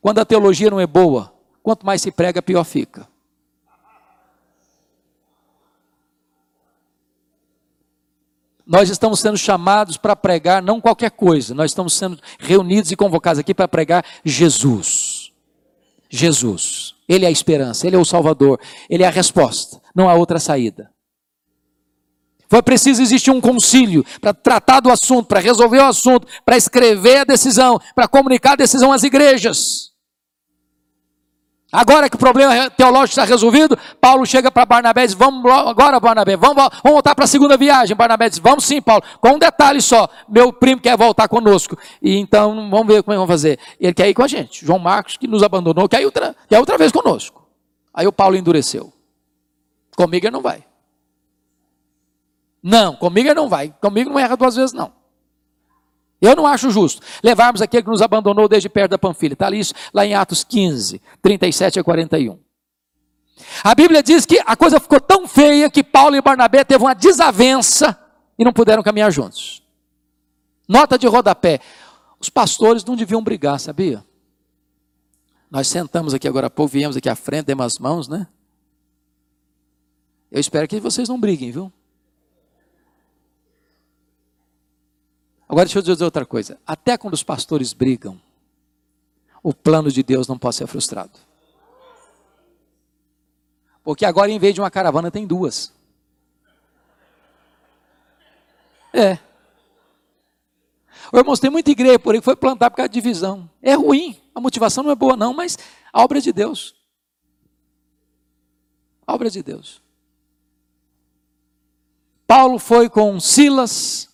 [0.00, 3.06] Quando a teologia não é boa, quanto mais se prega, pior fica.
[8.66, 13.38] Nós estamos sendo chamados para pregar não qualquer coisa, nós estamos sendo reunidos e convocados
[13.38, 15.32] aqui para pregar Jesus.
[16.10, 16.97] Jesus.
[17.08, 20.38] Ele é a esperança, Ele é o Salvador, Ele é a resposta, não há outra
[20.38, 20.90] saída.
[22.48, 27.18] Foi preciso existir um concílio para tratar do assunto, para resolver o assunto, para escrever
[27.18, 29.92] a decisão, para comunicar a decisão às igrejas.
[31.70, 36.00] Agora que o problema teológico está resolvido, Paulo chega para Barnabé e diz: Vamos agora,
[36.00, 37.94] Barnabé, vamos, vamos voltar para a segunda viagem.
[37.94, 41.76] Barnabé diz: Vamos sim, Paulo, com um detalhe só: meu primo quer voltar conosco.
[42.00, 43.58] E então vamos ver como é que vamos fazer.
[43.78, 44.64] Ele quer ir com a gente.
[44.64, 47.46] João Marcos, que nos abandonou, quer ir outra, quer outra vez conosco.
[47.92, 48.90] Aí o Paulo endureceu.
[49.94, 50.64] Comigo ele não vai.
[52.62, 53.74] Não, comigo ele não vai.
[53.78, 54.97] Comigo não erra duas vezes, não.
[56.20, 59.34] Eu não acho justo levarmos aquele que nos abandonou desde perto da Panfilha.
[59.34, 59.60] Está ali,
[59.94, 62.38] lá em Atos 15, 37 a 41.
[63.62, 66.94] A Bíblia diz que a coisa ficou tão feia que Paulo e Barnabé teve uma
[66.94, 67.96] desavença
[68.38, 69.62] e não puderam caminhar juntos.
[70.68, 71.60] Nota de rodapé.
[72.20, 74.04] Os pastores não deviam brigar, sabia?
[75.50, 78.26] Nós sentamos aqui agora há pouco, viemos aqui à frente, demos as mãos, né?
[80.30, 81.72] Eu espero que vocês não briguem, viu?
[85.48, 86.58] Agora deixa eu dizer outra coisa.
[86.66, 88.20] Até quando os pastores brigam,
[89.42, 91.18] o plano de Deus não pode ser frustrado.
[93.82, 95.72] Porque agora, em vez de uma caravana, tem duas.
[98.92, 99.18] É.
[101.14, 103.48] Irmãos, tem muita igreja por aí que foi plantar por causa de divisão.
[103.62, 104.20] É ruim.
[104.34, 105.58] A motivação não é boa, não, mas
[105.90, 106.74] a obra é de Deus.
[109.06, 109.80] A obra é de Deus.
[112.26, 114.07] Paulo foi com Silas,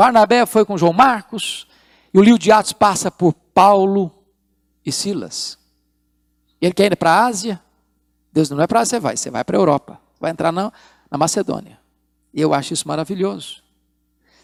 [0.00, 1.66] Barnabé foi com João Marcos,
[2.14, 4.10] e o livro de Atos passa por Paulo
[4.82, 5.58] e Silas.
[6.58, 7.62] Ele quer ir para a Ásia,
[8.32, 10.72] Deus não é para você vai, você vai para a Europa, vai entrar na,
[11.10, 11.78] na Macedônia.
[12.32, 13.62] E eu acho isso maravilhoso.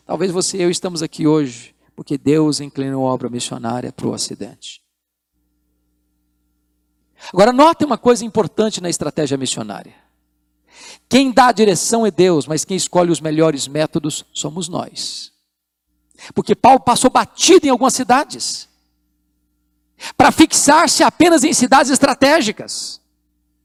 [0.04, 4.12] Talvez você e eu estamos aqui hoje porque Deus inclinou a obra missionária para o
[4.12, 4.82] Ocidente.
[7.32, 9.94] Agora, note uma coisa importante na estratégia missionária.
[11.08, 15.34] Quem dá a direção é Deus, mas quem escolhe os melhores métodos somos nós.
[16.34, 18.68] Porque Paulo passou batido em algumas cidades,
[20.16, 23.00] para fixar-se apenas em cidades estratégicas.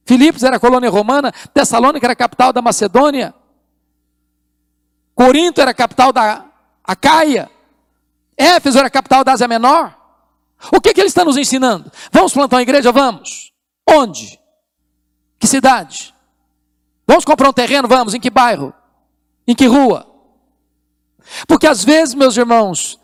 [0.04, 3.34] Filipos era colônia romana, Tessalônica era capital da Macedônia,
[5.14, 6.46] Corinto era capital da
[6.82, 7.50] Acaia,
[8.36, 9.96] Éfeso era capital da Ásia Menor.
[10.72, 11.90] O que, que ele está nos ensinando?
[12.10, 12.92] Vamos plantar uma igreja?
[12.92, 13.52] Vamos.
[13.88, 14.40] Onde?
[15.38, 16.14] Que cidade?
[17.06, 17.88] Vamos comprar um terreno?
[17.88, 18.14] Vamos.
[18.14, 18.72] Em que bairro?
[19.46, 20.11] Em que rua?
[21.46, 22.98] Porque às vezes, meus irmãos,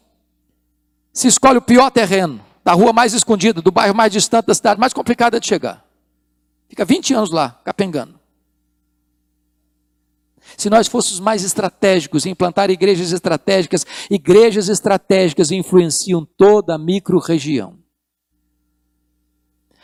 [1.13, 4.79] se escolhe o pior terreno, da rua mais escondida, do bairro mais distante da cidade,
[4.79, 5.85] mais complicada de chegar.
[6.69, 8.19] Fica 20 anos lá, capengando.
[10.57, 17.79] Se nós fôssemos mais estratégicos em implantar igrejas estratégicas, igrejas estratégicas influenciam toda a micro-região.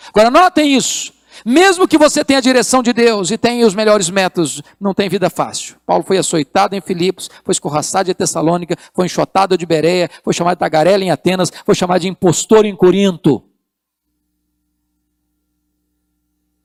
[0.09, 1.13] Agora, notem isso.
[1.45, 5.09] Mesmo que você tenha a direção de Deus e tenha os melhores métodos, não tem
[5.09, 5.77] vida fácil.
[5.87, 10.57] Paulo foi açoitado em Filipos, foi escorraçado de Tessalônica, foi enxotado de Bereia, foi chamado
[10.57, 13.43] de tagarela em Atenas, foi chamado de impostor em Corinto.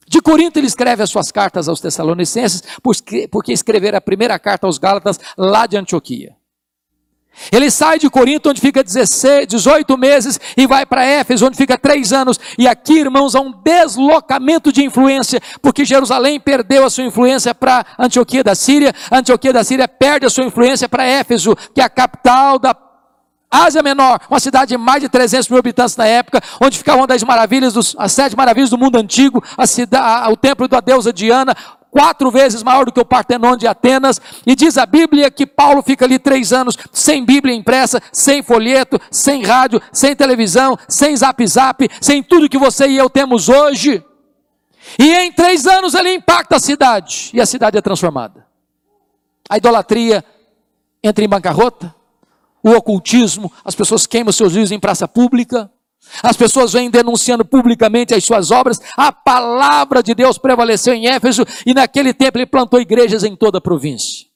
[0.08, 4.80] De Corinto ele escreve as suas cartas aos Tessalonicenses, porque escrever a primeira carta aos
[4.80, 6.39] Gálatas lá de Antioquia.
[7.52, 11.78] Ele sai de Corinto, onde fica 16, 18 meses, e vai para Éfeso, onde fica
[11.78, 12.40] 3 anos.
[12.58, 17.86] E aqui, irmãos, há um deslocamento de influência, porque Jerusalém perdeu a sua influência para
[17.98, 21.90] Antioquia da Síria, Antioquia da Síria perde a sua influência para Éfeso, que é a
[21.90, 22.76] capital da
[23.52, 27.08] Ásia Menor, uma cidade de mais de 300 mil habitantes na época, onde ficava uma
[27.08, 31.12] das maravilhas, dos, as sete maravilhas do mundo antigo, a cidade, o templo da deusa
[31.12, 31.56] Diana,
[31.92, 35.82] quatro vezes maior do que o Partenon de Atenas, e diz a Bíblia que Paulo
[35.82, 41.46] fica ali três anos sem Bíblia impressa, sem folheto, sem rádio, sem televisão, sem zap
[41.48, 44.04] zap, sem tudo que você e eu temos hoje.
[44.98, 48.46] E em três anos ele impacta a cidade, e a cidade é transformada.
[49.50, 50.24] A idolatria
[51.04, 51.94] entra em bancarrota,
[52.62, 55.72] o ocultismo, as pessoas queimam seus livros em praça pública,
[56.24, 61.46] as pessoas vêm denunciando publicamente as suas obras, a palavra de Deus prevaleceu em Éfeso
[61.66, 64.28] e naquele tempo ele plantou igrejas em toda a província.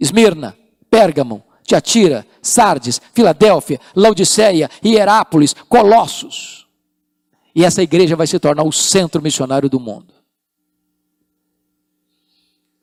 [0.00, 0.56] Esmirna,
[0.90, 6.66] Pérgamo, Tiatira, Sardes, Filadélfia, Laodiceia, Hierápolis, Colossos.
[7.54, 10.14] E essa igreja vai se tornar o centro missionário do mundo.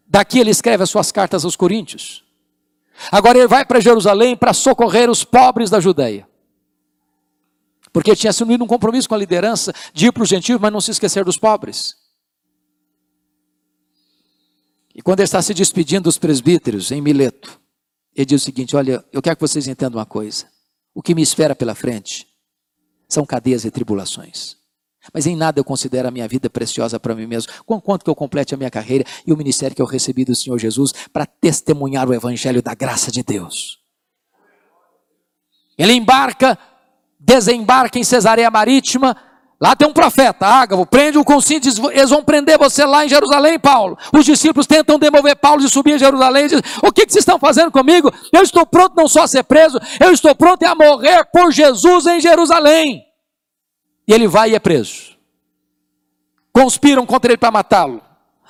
[0.06, 2.24] Daqui ele escreve as suas cartas aos Coríntios.
[3.12, 6.28] Agora ele vai para Jerusalém para socorrer os pobres da Judéia.
[7.96, 10.82] Porque tinha assumido um compromisso com a liderança de ir para os gentios, mas não
[10.82, 11.96] se esquecer dos pobres.
[14.94, 17.58] E quando ele está se despedindo dos presbíteros em Mileto,
[18.14, 20.46] ele diz o seguinte: Olha, eu quero que vocês entendam uma coisa.
[20.94, 22.28] O que me espera pela frente
[23.08, 24.58] são cadeias e tribulações.
[25.14, 27.54] Mas em nada eu considero a minha vida preciosa para mim mesmo.
[27.64, 30.60] Quanto que eu complete a minha carreira e o ministério que eu recebi do Senhor
[30.60, 33.80] Jesus para testemunhar o evangelho da graça de Deus.
[35.78, 36.60] Ele embarca,
[37.26, 39.18] desembarca em Cesareia Marítima.
[39.60, 43.10] Lá tem um profeta, Ágavo, prende o com cintos, eles vão prender você lá em
[43.10, 43.98] Jerusalém, Paulo.
[44.14, 46.48] Os discípulos tentam demover Paulo de subir em Jerusalém.
[46.48, 48.14] Diz, o que, que vocês estão fazendo comigo?
[48.34, 52.06] Eu estou pronto não só a ser preso, eu estou pronto a morrer por Jesus
[52.06, 53.04] em Jerusalém.
[54.08, 55.16] E ele vai e é preso.
[56.54, 58.02] Conspiram contra ele para matá-lo.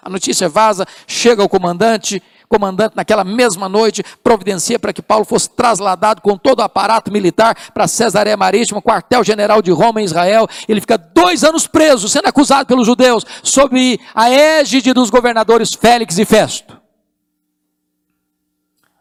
[0.01, 5.49] A notícia vaza, chega ao comandante, comandante naquela mesma noite providencia para que Paulo fosse
[5.49, 10.47] trasladado com todo o aparato militar para Cesareia Marítima, quartel-general de Roma em Israel.
[10.67, 16.17] Ele fica dois anos preso, sendo acusado pelos judeus, sob a égide dos governadores Félix
[16.17, 16.79] e Festo.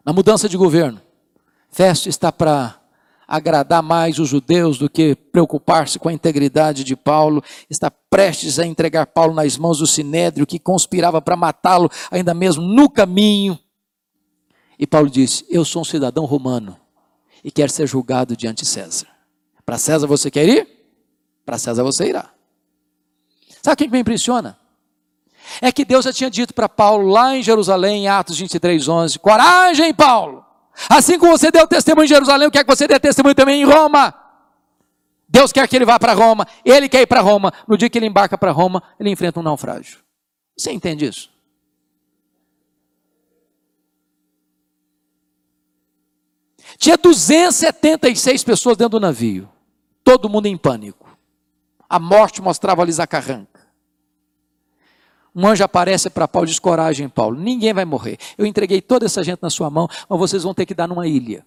[0.05, 1.01] Na mudança de governo,
[1.71, 2.75] Festo está para
[3.27, 8.65] agradar mais os judeus do que preocupar-se com a integridade de Paulo, está prestes a
[8.65, 13.59] entregar Paulo nas mãos do sinédrio que conspirava para matá-lo ainda mesmo no caminho.
[14.77, 16.77] E Paulo disse: Eu sou um cidadão romano
[17.43, 19.07] e quero ser julgado diante de César.
[19.65, 20.67] Para César você quer ir?
[21.45, 22.31] Para César você irá.
[23.61, 24.57] Sabe o que me impressiona?
[25.61, 29.19] É que Deus já tinha dito para Paulo lá em Jerusalém, em Atos 23, 11:
[29.19, 30.44] Coragem, Paulo!
[30.89, 34.13] Assim como você deu testemunho em Jerusalém, quer que você dê testemunho também em Roma.
[35.27, 37.53] Deus quer que ele vá para Roma, ele quer ir para Roma.
[37.67, 39.99] No dia que ele embarca para Roma, ele enfrenta um naufrágio.
[40.57, 41.33] Você entende isso?
[46.77, 49.49] Tinha 276 pessoas dentro do navio,
[50.03, 51.05] todo mundo em pânico.
[51.89, 53.54] A morte mostrava-lhes carranca
[55.35, 58.17] um anjo aparece para Paulo e diz: Coragem, Paulo, ninguém vai morrer.
[58.37, 61.05] Eu entreguei toda essa gente na sua mão, mas vocês vão ter que dar numa
[61.05, 61.45] ilha.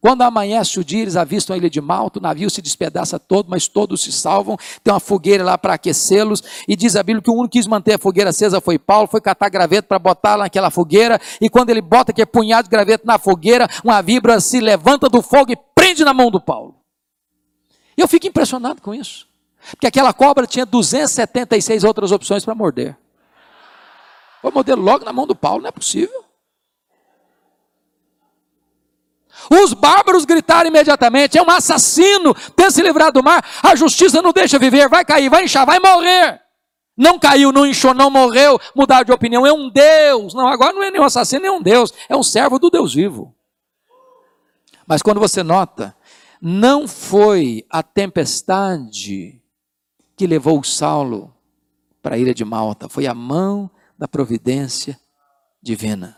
[0.00, 3.48] Quando amanhece o dia, eles avistam a ilha de Malta, o navio se despedaça todo,
[3.48, 4.54] mas todos se salvam.
[4.82, 6.42] Tem uma fogueira lá para aquecê-los.
[6.68, 9.08] E diz a Bíblia que o único que quis manter a fogueira acesa foi Paulo,
[9.08, 11.18] foi catar graveto para botar lá naquela fogueira.
[11.40, 15.22] E quando ele bota aquele punhado de graveto na fogueira, uma vibra se levanta do
[15.22, 16.74] fogo e prende na mão do Paulo.
[17.96, 19.26] Eu fico impressionado com isso.
[19.70, 22.96] Porque aquela cobra tinha 276 outras opções para morder.
[24.42, 26.24] Foi morder logo na mão do Paulo, não é possível.
[29.50, 34.32] Os bárbaros gritaram imediatamente: é um assassino, tem se livrado do mar, a justiça não
[34.32, 36.40] deixa viver, vai cair, vai inchar, vai morrer.
[36.96, 40.32] Não caiu, não inchou, não morreu, mudar de opinião, é um Deus.
[40.32, 42.94] Não, agora não é nem um assassino, nem um Deus, é um servo do Deus
[42.94, 43.34] vivo.
[44.86, 45.96] Mas quando você nota,
[46.40, 49.42] não foi a tempestade
[50.24, 51.34] que levou Saulo
[52.02, 54.98] para a ilha de Malta, foi a mão da providência
[55.62, 56.16] divina.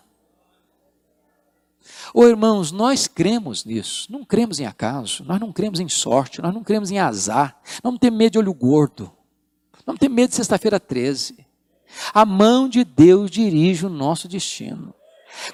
[2.15, 6.41] Ô oh, irmãos, nós cremos nisso, não cremos em acaso, nós não cremos em sorte,
[6.41, 9.11] nós não cremos em azar, não temos medo de olho gordo,
[9.85, 11.45] não temos medo de sexta-feira 13.
[12.15, 14.95] A mão de Deus dirige o nosso destino.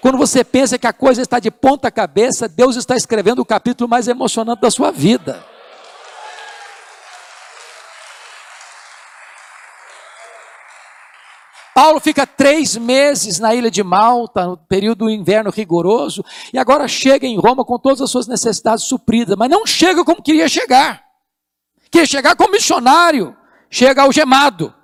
[0.03, 3.88] Quando você pensa que a coisa está de ponta cabeça, Deus está escrevendo o capítulo
[3.88, 5.42] mais emocionante da sua vida.
[11.75, 16.87] Paulo fica três meses na ilha de Malta, no período do inverno rigoroso, e agora
[16.87, 21.03] chega em Roma com todas as suas necessidades supridas, mas não chega como queria chegar.
[21.91, 23.37] Queria chegar como missionário,
[23.70, 24.75] chega algemado.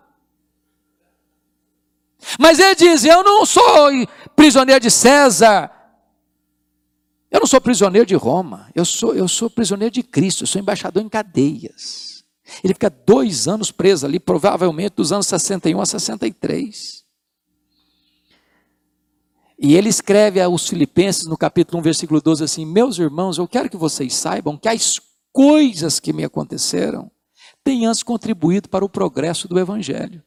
[2.39, 3.91] Mas ele diz: Eu não sou
[4.35, 5.71] prisioneiro de César,
[7.31, 10.61] eu não sou prisioneiro de Roma, eu sou, eu sou prisioneiro de Cristo, eu sou
[10.61, 12.08] embaixador em cadeias.
[12.63, 17.05] Ele fica dois anos preso ali, provavelmente dos anos 61 a 63.
[19.59, 23.69] E ele escreve aos Filipenses no capítulo 1, versículo 12 assim: Meus irmãos, eu quero
[23.69, 25.01] que vocês saibam que as
[25.33, 27.11] coisas que me aconteceram
[27.65, 30.23] têm antes contribuído para o progresso do Evangelho.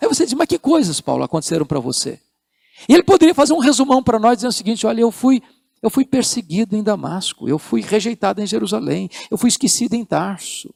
[0.00, 2.20] Aí você diz: Mas que coisas, Paulo, aconteceram para você?
[2.88, 5.42] E ele poderia fazer um resumão para nós dizendo o seguinte: Olha, eu fui.
[5.80, 10.74] Eu fui perseguido em Damasco, eu fui rejeitado em Jerusalém, eu fui esquecido em Tarso,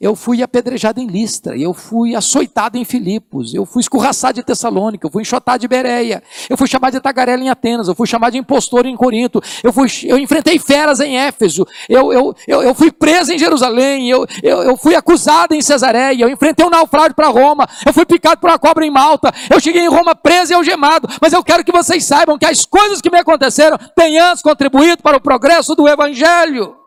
[0.00, 5.06] eu fui apedrejado em Listra, eu fui açoitado em Filipos, eu fui escorraçado de Tessalônica,
[5.06, 8.32] eu fui enxotado de Bereia, eu fui chamado de tagarela em Atenas, eu fui chamado
[8.32, 12.74] de impostor em Corinto, eu, fui, eu enfrentei feras em Éfeso, eu, eu, eu, eu
[12.74, 17.14] fui preso em Jerusalém, eu, eu, eu fui acusado em Cesareia, eu enfrentei um naufrágio
[17.14, 20.52] para Roma, eu fui picado por uma cobra em Malta, eu cheguei em Roma preso
[20.52, 24.18] e algemado, mas eu quero que vocês saibam que as coisas que me aconteceram têm
[24.18, 26.83] antes contribuído para o progresso do Evangelho.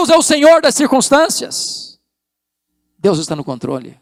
[0.00, 2.00] Deus é o Senhor das circunstâncias.
[2.98, 4.00] Deus está no controle.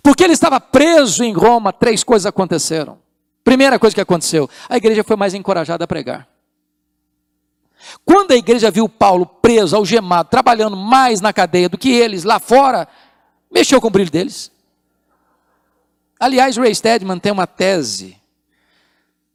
[0.00, 3.00] Porque ele estava preso em Roma, três coisas aconteceram.
[3.42, 6.28] Primeira coisa que aconteceu, a igreja foi mais encorajada a pregar.
[8.04, 12.38] Quando a igreja viu Paulo preso, algemado, trabalhando mais na cadeia do que eles lá
[12.38, 12.86] fora,
[13.50, 14.52] mexeu com o brilho deles.
[16.20, 18.21] Aliás, Ray Stedman tem uma tese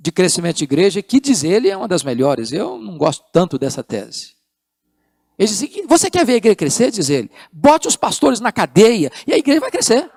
[0.08, 2.53] de crescimento de igreja, que diz ele é uma das melhores.
[2.53, 4.38] Eu não gosto tanto dessa tese.
[5.38, 6.91] Ele diz: você quer ver a igreja crescer?
[6.91, 10.10] Diz ele, bote os pastores na cadeia e a igreja vai crescer.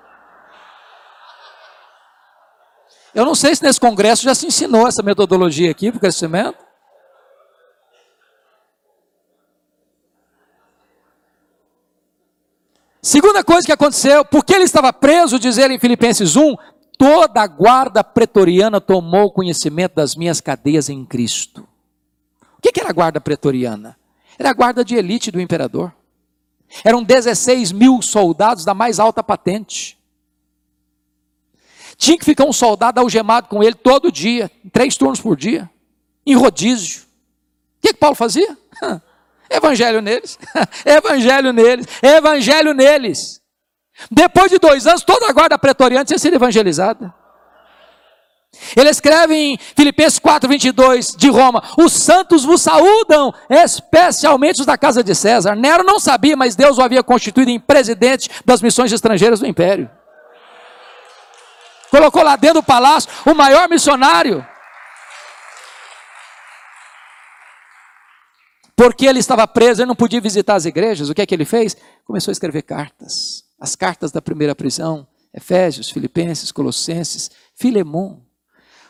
[3.13, 6.57] Eu não sei se nesse congresso já se ensinou essa metodologia aqui para o crescimento.
[13.01, 16.55] Segunda coisa que aconteceu, porque ele estava preso, diz ele em Filipenses 1,
[17.01, 21.67] toda a guarda pretoriana tomou conhecimento das minhas cadeias em Cristo.
[22.59, 23.97] O que era a guarda pretoriana?
[24.37, 25.91] Era a guarda de elite do imperador.
[26.83, 29.97] Eram 16 mil soldados da mais alta patente.
[31.97, 35.67] Tinha que ficar um soldado algemado com ele todo dia, três turnos por dia,
[36.23, 37.01] em rodízio.
[37.01, 38.55] O que, que Paulo fazia?
[39.51, 40.39] Evangelho neles,
[40.85, 43.40] evangelho neles, evangelho neles.
[44.09, 47.13] Depois de dois anos, toda a guarda pretoriana tinha sido evangelizada.
[48.75, 54.77] Ele escreve em Filipenses 4, 22 de Roma: Os santos vos saúdam, especialmente os da
[54.77, 55.55] casa de César.
[55.55, 59.89] Nero não sabia, mas Deus o havia constituído em presidente das missões estrangeiras do império.
[61.89, 64.45] Colocou lá dentro do palácio o maior missionário.
[68.75, 71.09] Porque ele estava preso, ele não podia visitar as igrejas.
[71.09, 71.77] O que é que ele fez?
[72.05, 78.19] Começou a escrever cartas as cartas da primeira prisão, Efésios, Filipenses, Colossenses, Filemon.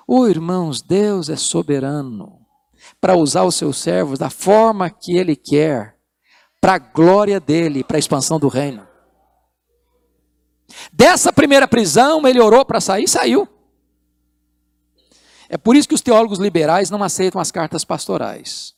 [0.08, 2.40] Oh, irmãos, Deus é soberano
[3.02, 5.98] para usar os seus servos da forma que Ele quer,
[6.62, 8.88] para a glória dele, para a expansão do reino.
[10.94, 13.48] Dessa primeira prisão, ele orou para sair e saiu.
[15.50, 18.74] É por isso que os teólogos liberais não aceitam as cartas pastorais.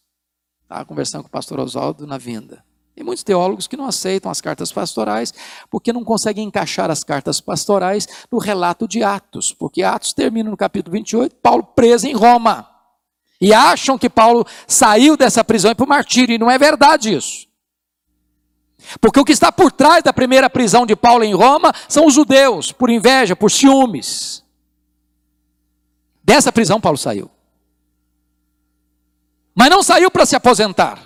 [0.64, 2.66] Estava conversando com o pastor Oswaldo na vinda.
[2.96, 5.34] Tem muitos teólogos que não aceitam as cartas pastorais
[5.70, 10.58] porque não conseguem encaixar as cartas pastorais no relato de Atos, porque Atos termina no
[10.58, 12.70] capítulo 28, Paulo preso em Roma.
[13.42, 17.48] E acham que Paulo saiu dessa prisão para o martírio, e não é verdade isso.
[19.02, 22.14] Porque o que está por trás da primeira prisão de Paulo em Roma são os
[22.14, 24.44] judeus, por inveja, por ciúmes.
[26.24, 27.30] Dessa prisão Paulo saiu.
[29.56, 31.00] Mas não saiu para se aposentar,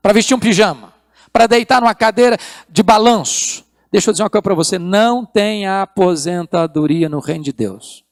[0.00, 0.87] para vestir um pijama,
[1.38, 2.36] para deitar numa cadeira
[2.68, 3.64] de balanço.
[3.92, 8.04] Deixa eu dizer uma coisa para você: não tem aposentadoria no reino de Deus.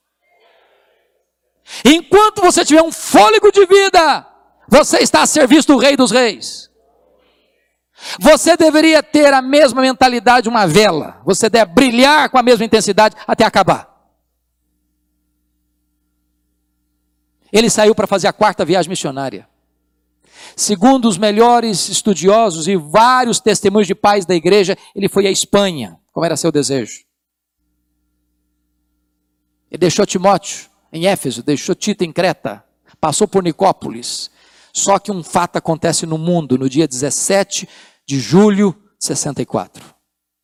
[1.85, 4.25] Enquanto você tiver um fôlego de vida,
[4.69, 6.71] você está a serviço do Rei dos Reis.
[8.21, 11.21] Você deveria ter a mesma mentalidade de uma vela.
[11.25, 13.93] Você deve brilhar com a mesma intensidade até acabar.
[17.53, 19.49] Ele saiu para fazer a quarta viagem missionária.
[20.59, 26.01] Segundo os melhores estudiosos e vários testemunhos de pais da igreja, ele foi à Espanha,
[26.11, 27.05] como era seu desejo.
[29.71, 32.65] Ele deixou Timóteo em Éfeso, deixou Tito em Creta,
[32.99, 34.31] passou por Nicópolis.
[34.73, 37.69] Só que um fato acontece no mundo no dia 17
[38.07, 39.85] de julho de 64.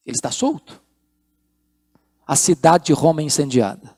[0.05, 0.83] Ele está solto.
[2.27, 3.97] A cidade de Roma é incendiada.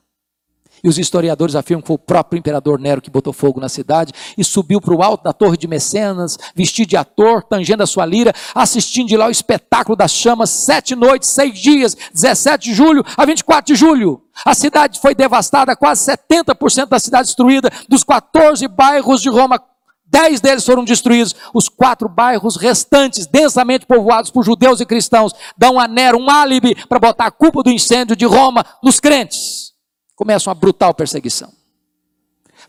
[0.85, 4.13] E os historiadores afirmam que foi o próprio imperador Nero que botou fogo na cidade
[4.37, 8.05] e subiu para o alto da torre de Mecenas, vestido de ator, tangendo a sua
[8.05, 13.03] lira, assistindo de lá o espetáculo das chamas, sete noites, seis dias, 17 de julho
[13.17, 14.21] a 24 de julho.
[14.45, 19.59] A cidade foi devastada, quase 70% da cidade destruída, dos 14 bairros de Roma,
[20.07, 21.33] Dez deles foram destruídos.
[21.51, 26.75] Os quatro bairros restantes, densamente povoados por judeus e cristãos, dão a Nero um álibi
[26.87, 29.74] para botar a culpa do incêndio de Roma nos crentes
[30.15, 31.51] começa uma brutal perseguição.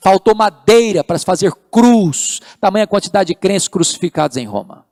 [0.00, 4.84] Faltou madeira para se fazer cruz, tamanha quantidade de crentes crucificados em Roma.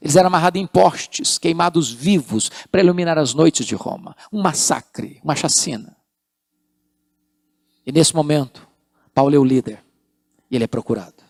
[0.00, 4.16] Eles eram amarrados em postes, queimados vivos, para iluminar as noites de Roma.
[4.32, 5.96] Um massacre, uma chacina.
[7.84, 8.66] E nesse momento,
[9.12, 9.82] Paulo é o líder
[10.50, 11.22] e ele é procurado.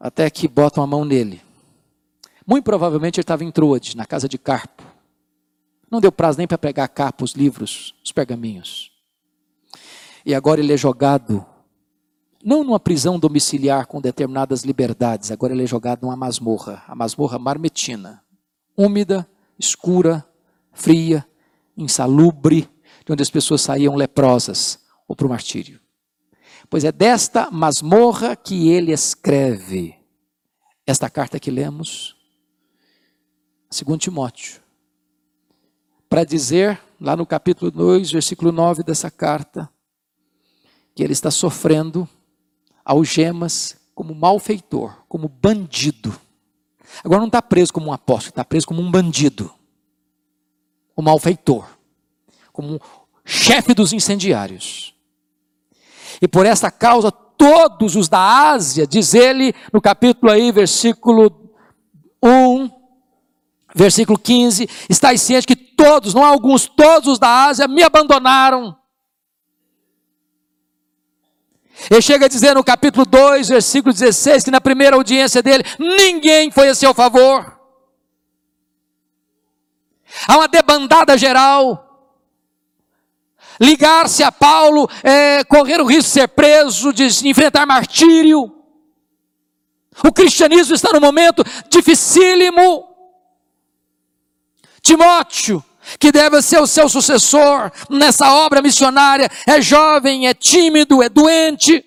[0.00, 1.40] Até que botam a mão nele.
[2.44, 4.91] Muito provavelmente ele estava em Troade, na casa de Carpo.
[5.92, 8.90] Não deu prazo nem para pegar a capa, os livros, os pergaminhos.
[10.24, 11.44] E agora ele é jogado,
[12.42, 17.38] não numa prisão domiciliar com determinadas liberdades, agora ele é jogado numa masmorra, a masmorra
[17.38, 18.24] marmetina,
[18.74, 19.28] úmida,
[19.58, 20.26] escura,
[20.72, 21.28] fria,
[21.76, 22.70] insalubre,
[23.04, 25.78] de onde as pessoas saíam leprosas ou para o martírio.
[26.70, 29.94] Pois é desta masmorra que ele escreve
[30.86, 32.16] esta carta que lemos,
[33.70, 34.61] segundo Timóteo
[36.12, 39.66] para dizer, lá no capítulo 2, versículo 9 dessa carta,
[40.94, 42.06] que ele está sofrendo
[42.84, 46.14] algemas como malfeitor, como bandido.
[47.02, 49.50] Agora não está preso como um apóstolo, está preso como um bandido,
[50.94, 51.64] um malfeitor,
[52.52, 52.78] como um
[53.24, 54.94] chefe dos incendiários.
[56.20, 61.54] E por essa causa, todos os da Ásia, diz ele no capítulo aí, versículo
[62.22, 62.82] 1,
[63.74, 68.78] Versículo 15: Estais cientes que todos, não alguns, todos os da Ásia me abandonaram.
[71.90, 76.52] Ele chega a dizer no capítulo 2, versículo 16, que na primeira audiência dele, ninguém
[76.52, 77.58] foi a seu favor.
[80.28, 81.88] Há uma debandada geral.
[83.60, 88.54] Ligar-se a Paulo, é, correr o risco de ser preso, de enfrentar martírio.
[90.04, 92.88] O cristianismo está num momento dificílimo.
[94.80, 95.64] Timóteo,
[95.98, 101.84] que deve ser o seu sucessor nessa obra missionária, é jovem, é tímido, é doente.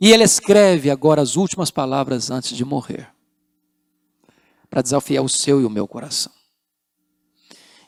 [0.00, 3.08] E ele escreve agora as últimas palavras antes de morrer,
[4.68, 6.32] para desafiar o seu e o meu coração.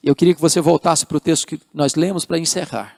[0.02, 2.96] Eu queria que você voltasse para o texto que nós lemos para encerrar.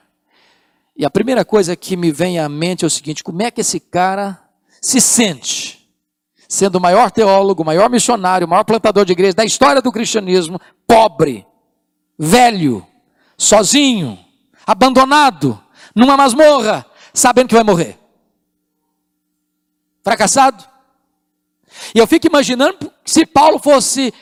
[0.95, 3.61] E a primeira coisa que me vem à mente é o seguinte: como é que
[3.61, 4.39] esse cara
[4.81, 5.80] se sente
[6.51, 9.89] sendo o maior teólogo, o maior missionário, o maior plantador de igreja da história do
[9.89, 11.47] cristianismo, pobre,
[12.19, 12.85] velho,
[13.37, 14.19] sozinho,
[14.67, 15.57] abandonado,
[15.95, 17.97] numa masmorra, sabendo que vai morrer.
[20.03, 20.61] Fracassado.
[21.95, 24.13] E eu fico imaginando se Paulo fosse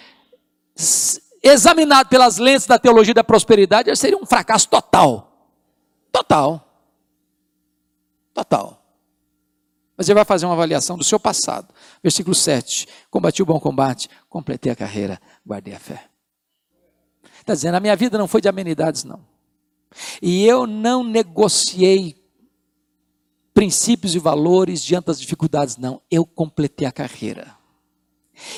[1.41, 5.49] examinado pelas lentes da teologia da prosperidade, ele seria um fracasso total.
[6.11, 6.63] Total.
[8.35, 8.79] Total.
[9.97, 11.73] Mas ele vai fazer uma avaliação do seu passado.
[12.01, 12.87] Versículo 7.
[13.09, 16.05] Combati o bom combate, completei a carreira, guardei a fé.
[17.39, 19.25] Está dizendo, a minha vida não foi de amenidades, não.
[20.21, 22.15] E eu não negociei
[23.53, 26.01] princípios e valores diante das dificuldades, não.
[26.09, 27.57] Eu completei a carreira.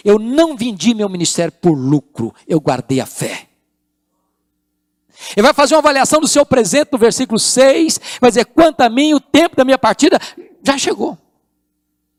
[0.04, 3.48] Eu não vendi meu ministério por lucro, eu guardei a fé.
[5.36, 8.90] Ele vai fazer uma avaliação do seu presente no versículo 6, vai dizer: quanto a
[8.90, 10.20] mim, o tempo da minha partida
[10.64, 11.18] já chegou.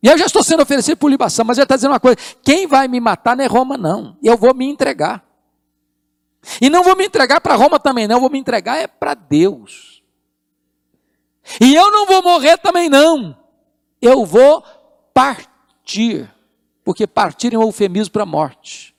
[0.03, 2.66] E eu já estou sendo oferecido por libação, mas ele está dizendo uma coisa: quem
[2.66, 4.16] vai me matar não é Roma, não.
[4.22, 5.24] Eu vou me entregar.
[6.61, 8.16] E não vou me entregar para Roma também, não.
[8.16, 10.03] Eu vou me entregar é para Deus.
[11.61, 13.36] E eu não vou morrer também não.
[14.00, 14.64] Eu vou
[15.14, 16.28] partir.
[16.84, 18.92] Porque partir é um eufemismo para a morte.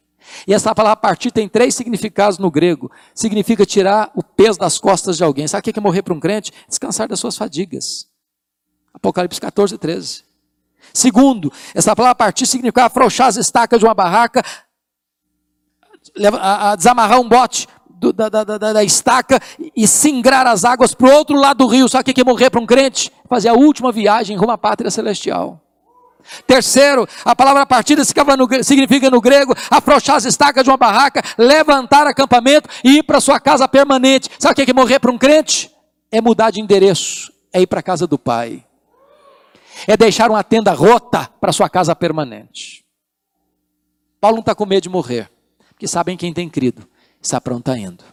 [0.47, 2.89] E essa palavra partir tem três significados no grego.
[3.13, 5.47] Significa tirar o peso das costas de alguém.
[5.47, 6.53] Sabe o que é morrer para um crente?
[6.67, 8.07] Descansar das suas fadigas.
[8.93, 10.32] Apocalipse 14, 13.
[10.95, 14.43] Segundo, essa palavra partir significa afrouxar as estacas de uma barraca,
[16.39, 19.39] a, desamarrar um bote do, da, da, da, da, estaca
[19.75, 21.89] e singrar as águas para o outro lado do rio.
[21.89, 23.11] Sabe o que é morrer para um crente?
[23.27, 25.59] Fazer a última viagem rumo à pátria celestial.
[26.45, 28.03] Terceiro, a palavra partida
[28.63, 33.39] significa no grego afrouxar as estacas de uma barraca, levantar acampamento e ir para sua
[33.39, 34.29] casa permanente.
[34.37, 35.71] Sabe o que é morrer para um crente?
[36.11, 38.63] É mudar de endereço, é ir para a casa do Pai,
[39.87, 42.83] é deixar uma tenda rota para sua casa permanente.
[44.19, 45.29] Paulo não está com medo de morrer,
[45.69, 46.87] porque sabem quem tem crido,
[47.21, 48.03] está pronto tá indo.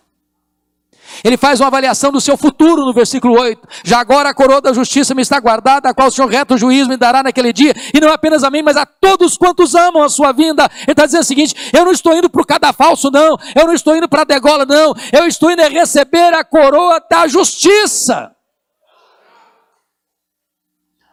[1.24, 3.61] Ele faz uma avaliação do seu futuro no versículo 8.
[3.84, 6.86] Já agora a coroa da justiça me está guardada, a qual o Senhor reto juiz
[6.86, 10.08] me dará naquele dia, e não apenas a mim, mas a todos quantos amam a
[10.08, 10.70] sua vinda.
[10.82, 13.74] Ele está dizendo o seguinte: eu não estou indo para o cadafalso, não, eu não
[13.74, 18.34] estou indo para a degola, não, eu estou indo a receber a coroa da justiça.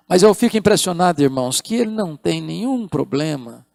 [0.08, 3.66] Mas eu fico impressionado, irmãos, que ele não tem nenhum problema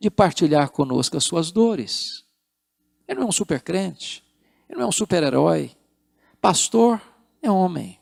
[0.00, 2.24] de partilhar conosco as suas dores.
[3.06, 4.24] Ele não é um super crente.
[4.68, 5.72] Ele não é um super-herói.
[6.40, 7.00] Pastor
[7.42, 8.00] é homem.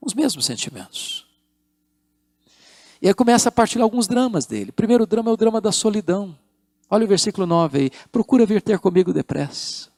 [0.00, 1.26] Os mesmos sentimentos.
[3.00, 4.70] E aí começa a partilhar alguns dramas dele.
[4.70, 6.38] O primeiro drama é o drama da solidão.
[6.90, 7.90] Olha o versículo 9 aí.
[8.12, 9.90] Procura vir ter comigo depressa.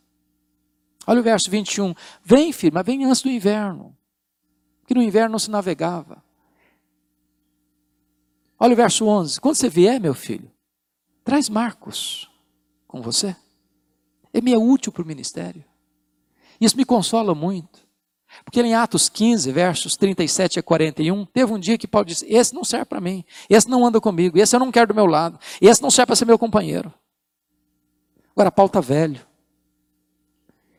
[1.07, 1.93] Olha o verso 21.
[2.23, 3.95] Vem, filho, mas vem antes do inverno.
[4.87, 6.23] Que no inverno não se navegava.
[8.65, 9.43] Olha o verso 11.
[9.43, 10.51] Quando você vier, meu filho,
[11.23, 12.31] traz Marcos
[12.89, 13.37] com você.
[14.33, 15.63] Ele me é útil para o ministério.
[16.59, 17.87] Isso me consola muito.
[18.43, 22.55] Porque em Atos 15, versos 37 a 41, teve um dia que Paulo disse: Esse
[22.55, 25.39] não serve para mim, esse não anda comigo, esse eu não quero do meu lado,
[25.61, 26.91] esse não serve para ser meu companheiro.
[28.31, 29.21] Agora, Paulo está velho.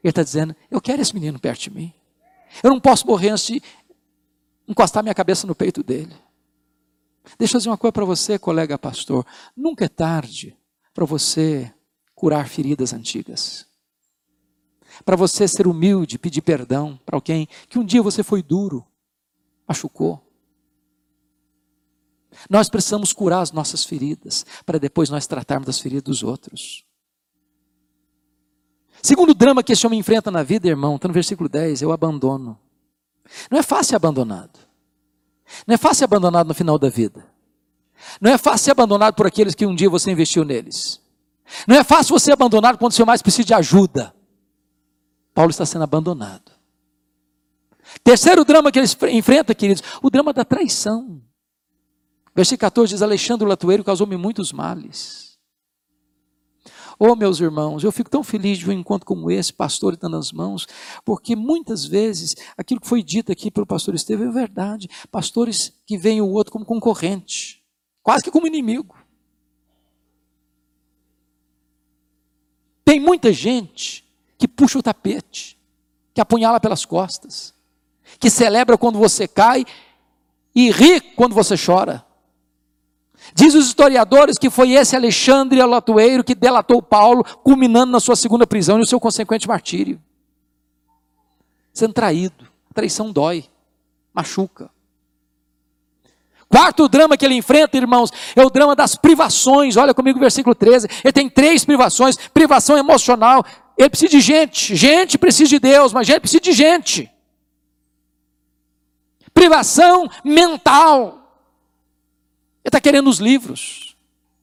[0.03, 1.93] Ele está dizendo: Eu quero esse menino perto de mim.
[2.63, 3.61] Eu não posso morrer antes de
[4.67, 6.24] encostar minha cabeça no peito dele.
[7.37, 10.57] Deixa eu dizer uma coisa para você, colega pastor: nunca é tarde
[10.93, 11.73] para você
[12.13, 13.65] curar feridas antigas.
[15.03, 18.85] Para você ser humilde, pedir perdão para alguém que um dia você foi duro,
[19.67, 20.21] machucou.
[22.49, 26.85] Nós precisamos curar as nossas feridas, para depois nós tratarmos das feridas dos outros.
[29.01, 31.91] Segundo drama que esse homem enfrenta na vida, irmão, está no versículo 10, é o
[31.91, 32.59] abandono.
[33.49, 34.59] Não é fácil ser abandonado.
[35.65, 37.25] Não é fácil ser abandonado no final da vida.
[38.19, 41.01] Não é fácil ser abandonado por aqueles que um dia você investiu neles.
[41.67, 44.13] Não é fácil você ser abandonado quando você mais precisa de ajuda.
[45.33, 46.51] Paulo está sendo abandonado.
[48.03, 51.21] Terceiro drama que ele enfrenta, queridos, o drama da traição.
[52.35, 55.24] Versículo 14 diz: Alexandre o Latueiro causou-me muitos males.
[56.97, 60.31] Oh, meus irmãos, eu fico tão feliz de um encontro como esse, pastor dando as
[60.31, 60.65] mãos,
[61.03, 64.89] porque muitas vezes aquilo que foi dito aqui pelo pastor Estevam é verdade.
[65.11, 67.61] Pastores que veem o outro como concorrente,
[68.01, 68.95] quase que como inimigo.
[72.85, 74.05] Tem muita gente
[74.37, 75.57] que puxa o tapete,
[76.13, 77.53] que apunhala pelas costas,
[78.19, 79.65] que celebra quando você cai
[80.53, 82.04] e ri quando você chora.
[83.33, 88.45] Diz os historiadores que foi esse Alexandre Alotueiro que delatou Paulo, culminando na sua segunda
[88.45, 90.01] prisão e o seu consequente martírio.
[91.73, 92.45] Sendo traído.
[92.69, 93.45] A traição dói,
[94.13, 94.69] machuca.
[96.47, 99.75] Quarto drama que ele enfrenta, irmãos, é o drama das privações.
[99.77, 100.87] Olha comigo o versículo 13.
[101.03, 103.43] Ele tem três privações: privação emocional.
[103.77, 104.75] Ele precisa de gente.
[104.75, 107.11] Gente precisa de Deus, mas gente precisa de gente.
[109.33, 111.24] Privação mental.
[112.65, 113.95] Ele está querendo os livros,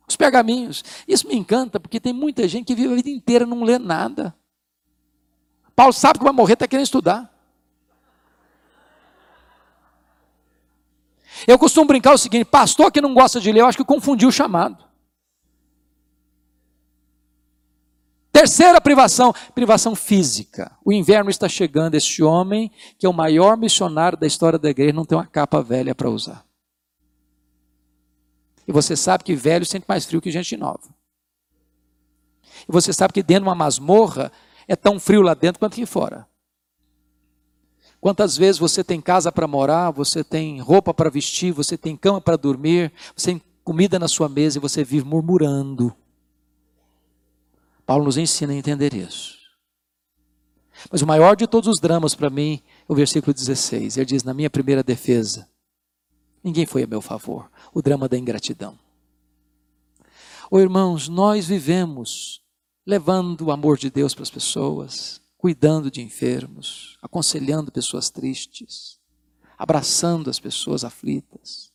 [0.07, 0.85] os pergaminhos.
[1.09, 3.81] Isso me encanta, porque tem muita gente que vive a vida inteira e não lê
[3.81, 4.33] nada.
[5.75, 7.29] Paulo sabe que vai morrer, está querendo estudar.
[11.49, 14.29] Eu costumo brincar o seguinte: pastor que não gosta de ler, eu acho que confundiu
[14.29, 14.85] o chamado.
[18.31, 20.71] Terceira privação, privação física.
[20.85, 21.97] O inverno está chegando.
[21.97, 25.61] Este homem, que é o maior missionário da história da igreja, não tem uma capa
[25.61, 26.52] velha para usar.
[28.67, 30.95] E você sabe que velho sente mais frio que gente nova.
[32.69, 34.31] E você sabe que dentro de uma masmorra
[34.69, 36.27] é tão frio lá dentro quanto aqui fora.
[38.01, 42.21] Quantas vezes você tem casa para morar, você tem roupa para vestir, você tem cama
[42.21, 45.95] para dormir, você tem comida na sua mesa e você vive murmurando.
[47.87, 49.39] Paulo nos ensina a entender isso.
[50.91, 53.97] Mas o maior de todos os dramas para mim é o versículo 16.
[53.97, 55.49] Ele diz: Na minha primeira defesa,
[56.43, 57.51] ninguém foi a meu favor.
[57.73, 58.79] O drama da ingratidão.
[60.51, 62.43] Ô irmãos, nós vivemos
[62.85, 68.99] levando o amor de Deus para as pessoas, cuidando de enfermos, aconselhando pessoas tristes,
[69.57, 71.73] abraçando as pessoas aflitas,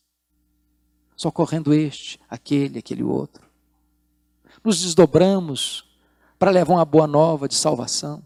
[1.16, 3.48] socorrendo este, aquele, aquele outro.
[4.64, 5.86] Nos desdobramos
[6.38, 8.24] para levar uma boa nova de salvação.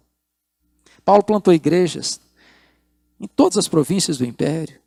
[1.05, 2.19] Paulo plantou igrejas
[3.19, 4.80] em todas as províncias do império.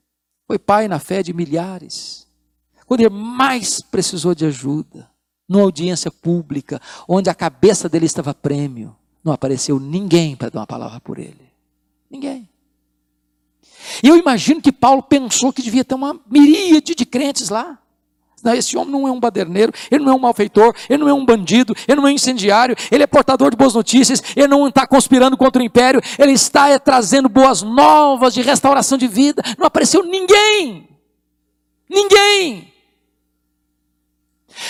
[0.47, 2.26] Foi pai na fé de milhares.
[2.86, 5.11] Quando ele mais precisou de ajuda,
[5.49, 10.66] numa audiência pública, onde a cabeça dele estava prêmio, não apareceu ninguém para dar uma
[10.66, 11.51] palavra por ele.
[12.11, 12.49] Ninguém.
[14.03, 17.78] E eu imagino que Paulo pensou que devia ter uma miríade de crentes lá.
[18.57, 21.24] Esse homem não é um baderneiro, ele não é um malfeitor, ele não é um
[21.24, 24.86] bandido, ele não é um incendiário, ele é portador de boas notícias, ele não está
[24.86, 29.42] conspirando contra o império, ele está é, trazendo boas novas de restauração de vida.
[29.59, 30.88] Não apareceu ninguém.
[31.88, 32.72] Ninguém.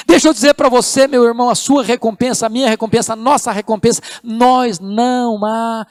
[0.06, 3.52] Deixa eu dizer para você, meu irmão, a sua recompensa, a minha recompensa, a nossa
[3.52, 5.86] recompensa, nós não a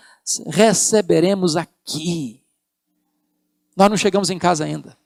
[0.48, 2.42] receberemos aqui.
[3.76, 4.98] Nós não chegamos em casa ainda.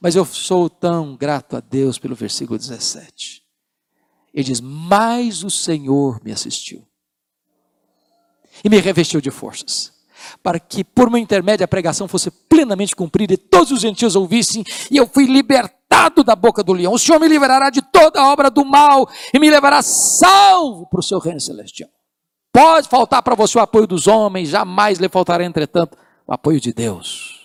[0.00, 3.42] Mas eu sou tão grato a Deus pelo versículo 17.
[4.32, 6.86] Ele diz: Mas o Senhor me assistiu
[8.64, 10.00] e me revestiu de forças
[10.42, 14.64] para que por meu intermédio a pregação fosse plenamente cumprida e todos os gentios ouvissem,
[14.90, 16.92] e eu fui libertado da boca do leão.
[16.92, 21.02] O Senhor me liberará de toda obra do mal e me levará salvo para o
[21.02, 21.90] seu reino celestial.
[22.52, 25.96] Pode faltar para você o apoio dos homens, jamais lhe faltará, entretanto,
[26.26, 27.39] o apoio de Deus.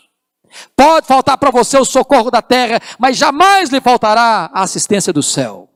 [0.76, 5.24] Pode faltar para você o socorro da terra, mas jamais lhe faltará a assistência do
[5.24, 5.70] céu.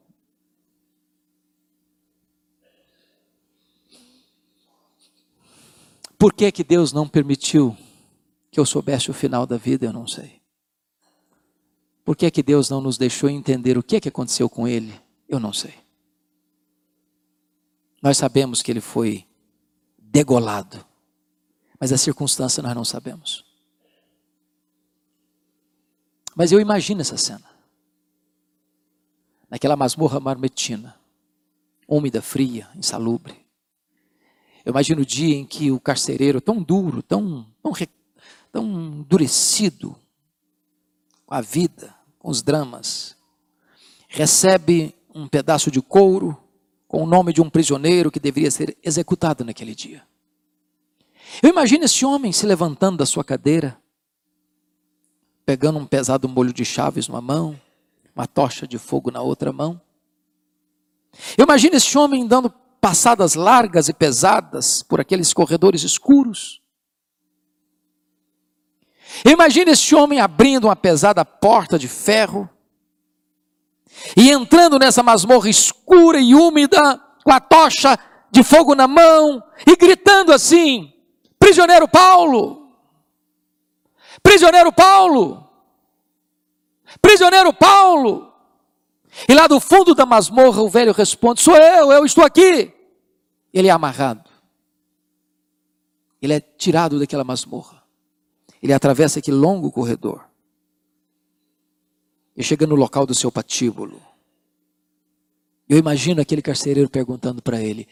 [6.17, 7.77] Por que, que Deus não permitiu
[8.51, 9.85] que eu soubesse o final da vida?
[9.85, 10.41] Eu não sei.
[12.03, 14.93] Por que, que Deus não nos deixou entender o que, que aconteceu com ele?
[15.29, 15.75] Eu não sei.
[18.01, 19.25] Nós sabemos que ele foi
[19.97, 20.85] degolado,
[21.79, 23.48] mas a circunstância nós não sabemos.
[26.35, 27.49] Mas eu imagino essa cena.
[29.49, 30.95] Naquela masmorra marmetina,
[31.87, 33.33] úmida, fria, insalubre.
[34.63, 37.73] Eu imagino o dia em que o carcereiro, tão duro, tão, tão,
[38.51, 38.65] tão
[38.99, 39.95] endurecido
[41.25, 43.15] com a vida, com os dramas,
[44.07, 46.37] recebe um pedaço de couro
[46.87, 50.03] com o nome de um prisioneiro que deveria ser executado naquele dia.
[51.41, 53.79] Eu imagino esse homem se levantando da sua cadeira,
[55.49, 57.59] pegando um pesado molho de chaves numa mão,
[58.15, 59.81] uma tocha de fogo na outra mão.
[61.35, 66.61] Eu imagino esse homem dando passadas largas e pesadas por aqueles corredores escuros.
[69.25, 72.47] Imagine esse homem abrindo uma pesada porta de ferro
[74.15, 77.97] e entrando nessa masmorra escura e úmida, com a tocha
[78.29, 80.93] de fogo na mão e gritando assim:
[81.39, 82.58] Prisioneiro Paulo!
[84.21, 85.47] Prisioneiro Paulo!
[87.01, 88.29] Prisioneiro Paulo!
[89.27, 92.73] E lá do fundo da masmorra o velho responde: Sou eu, eu estou aqui.
[93.53, 94.29] Ele é amarrado.
[96.21, 97.83] Ele é tirado daquela masmorra.
[98.61, 100.25] Ele atravessa aquele longo corredor.
[102.35, 104.01] E chega no local do seu patíbulo.
[105.67, 107.87] Eu imagino aquele carcereiro perguntando para ele: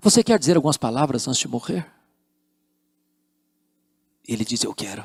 [0.00, 1.99] Você quer dizer algumas palavras antes de morrer?
[4.32, 5.04] Ele diz: Eu quero.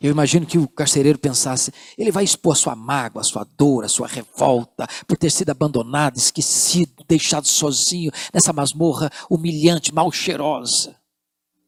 [0.00, 3.84] Eu imagino que o carcereiro pensasse: ele vai expor a sua mágoa, a sua dor,
[3.84, 10.96] a sua revolta, por ter sido abandonado, esquecido, deixado sozinho nessa masmorra humilhante, mal cheirosa.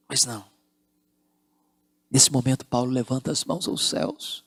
[0.09, 0.45] Mas não.
[2.11, 4.45] Nesse momento, Paulo levanta as mãos aos céus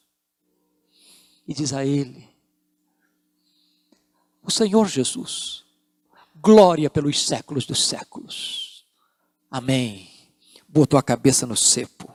[1.47, 2.27] e diz a ele:
[4.43, 5.63] O Senhor Jesus,
[6.35, 8.85] glória pelos séculos dos séculos.
[9.51, 10.18] Amém.
[10.69, 12.09] Botou a cabeça no cepo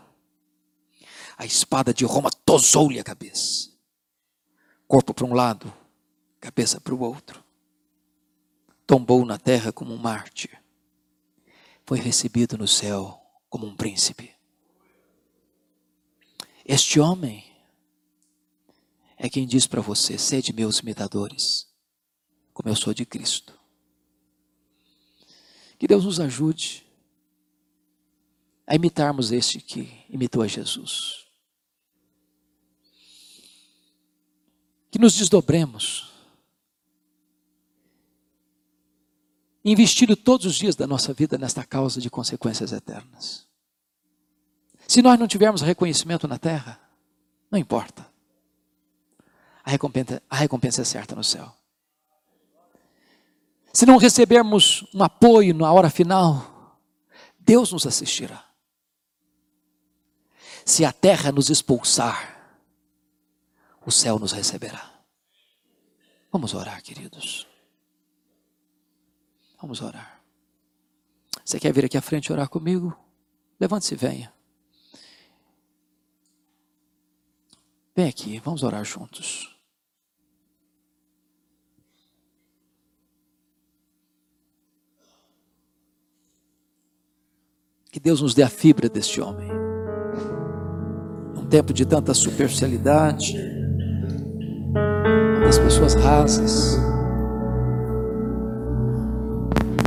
[1.36, 3.72] a espada de Roma tosou-lhe a cabeça.
[4.86, 5.72] Corpo para um lado,
[6.40, 7.42] cabeça para o outro.
[8.86, 10.62] Tombou na terra como um mártir.
[11.84, 14.32] Foi recebido no céu como um príncipe.
[16.64, 17.44] Este homem
[19.16, 21.66] é quem diz para você: sede meus imitadores,
[22.52, 23.58] como eu sou de Cristo.
[25.78, 26.83] Que Deus nos ajude
[28.66, 31.24] a imitarmos este que imitou a Jesus.
[34.94, 36.08] que nos desdobremos
[39.64, 43.44] investido todos os dias da nossa vida nesta causa de consequências eternas.
[44.86, 46.80] Se nós não tivermos reconhecimento na terra,
[47.50, 48.08] não importa.
[49.64, 51.52] A recompensa, a recompensa é certa no céu.
[53.72, 56.78] Se não recebermos um apoio na hora final,
[57.40, 58.44] Deus nos assistirá.
[60.64, 62.34] Se a terra nos expulsar,
[63.84, 64.92] o céu nos receberá.
[66.32, 67.46] Vamos orar, queridos.
[69.60, 70.22] Vamos orar.
[71.44, 72.96] Você quer vir aqui à frente orar comigo?
[73.60, 74.34] Levante-se e venha.
[77.94, 79.54] Vem aqui, vamos orar juntos.
[87.92, 89.73] Que Deus nos dê a fibra deste homem.
[91.54, 93.36] Tempo de tanta superficialidade,
[95.44, 96.76] das pessoas rasas.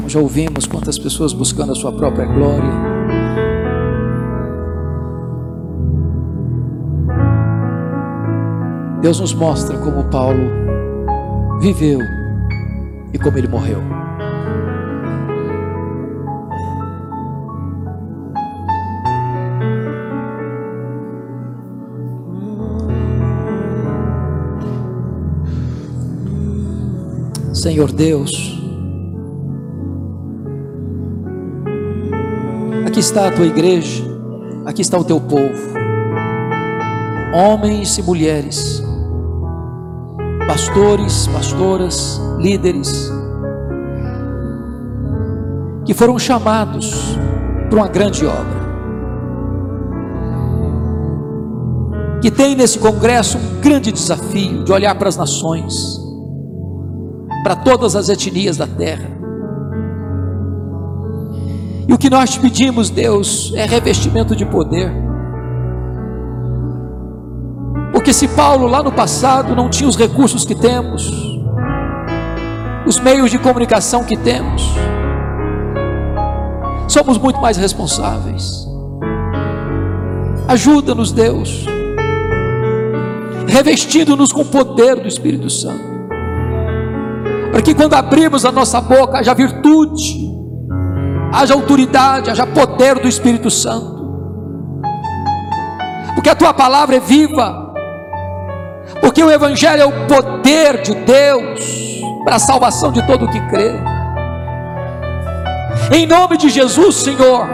[0.07, 2.72] Já ouvimos quantas pessoas buscando a sua própria glória.
[9.01, 10.49] Deus nos mostra como Paulo
[11.59, 11.99] viveu
[13.13, 14.07] e como ele morreu.
[27.68, 28.57] Senhor Deus,
[32.86, 34.05] aqui está a tua igreja,
[34.65, 35.74] aqui está o teu povo,
[37.34, 38.82] homens e mulheres,
[40.47, 43.11] pastores, pastoras, líderes,
[45.84, 47.18] que foram chamados
[47.70, 48.61] para uma grande obra,
[52.22, 56.07] que tem nesse congresso um grande desafio de olhar para as nações,
[57.48, 59.10] para todas as etnias da terra.
[61.88, 64.91] E o que nós te pedimos, Deus, é revestimento de poder.
[67.93, 71.10] Porque se Paulo lá no passado não tinha os recursos que temos,
[72.86, 74.62] os meios de comunicação que temos,
[76.86, 78.68] somos muito mais responsáveis.
[80.50, 81.66] Ajuda-nos, Deus,
[83.48, 85.97] revestindo-nos com o poder do Espírito Santo
[87.58, 90.30] para que quando abrimos a nossa boca haja virtude,
[91.34, 93.97] haja autoridade, haja poder do Espírito Santo,
[96.14, 97.74] porque a tua palavra é viva,
[99.01, 103.41] porque o Evangelho é o poder de Deus para a salvação de todo o que
[103.47, 103.72] crê.
[105.91, 107.47] Em nome de Jesus, Senhor,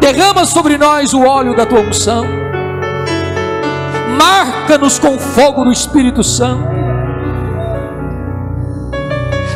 [0.00, 2.24] derrama sobre nós o óleo da tua unção,
[4.16, 6.83] marca-nos com o fogo do Espírito Santo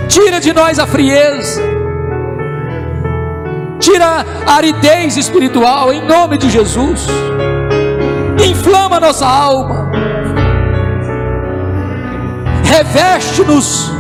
[0.09, 1.63] tira de nós a frieza,
[3.79, 7.07] tira a aridez espiritual, em nome de Jesus,
[8.45, 9.91] inflama nossa alma,
[12.65, 13.93] reveste-nos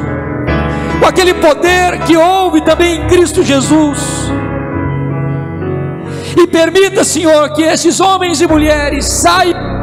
[0.98, 3.98] com aquele poder que houve também em Cristo Jesus.
[6.36, 9.77] E permita, Senhor, que esses homens e mulheres saiam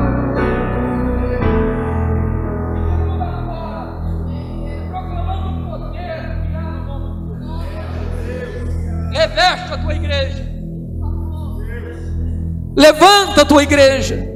[12.85, 14.29] Levanta a tua igreja.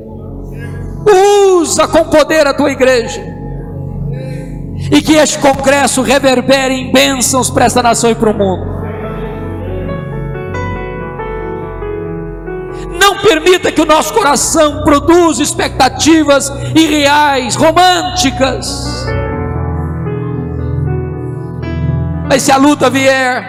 [1.59, 3.21] Usa com poder a tua igreja.
[4.91, 8.65] E que este congresso reverbere em bênçãos para esta nação e para o mundo.
[12.99, 19.05] Não permita que o nosso coração produza expectativas irreais, românticas.
[22.27, 23.43] Mas se a luta vier,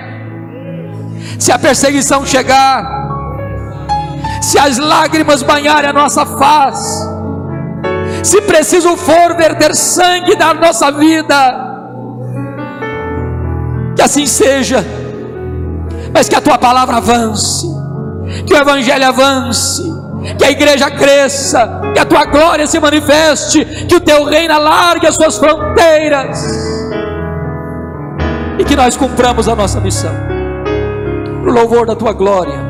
[1.38, 2.99] se a perseguição chegar,
[4.40, 7.08] se as lágrimas banharem a nossa face,
[8.22, 11.68] se preciso for verter sangue da nossa vida,
[13.94, 14.84] que assim seja,
[16.12, 17.66] mas que a tua palavra avance,
[18.46, 19.82] que o evangelho avance,
[20.38, 25.06] que a igreja cresça, que a tua glória se manifeste, que o teu reino alargue
[25.06, 26.44] as suas fronteiras
[28.58, 30.12] e que nós cumpramos a nossa missão.
[31.42, 32.69] Para o louvor da tua glória,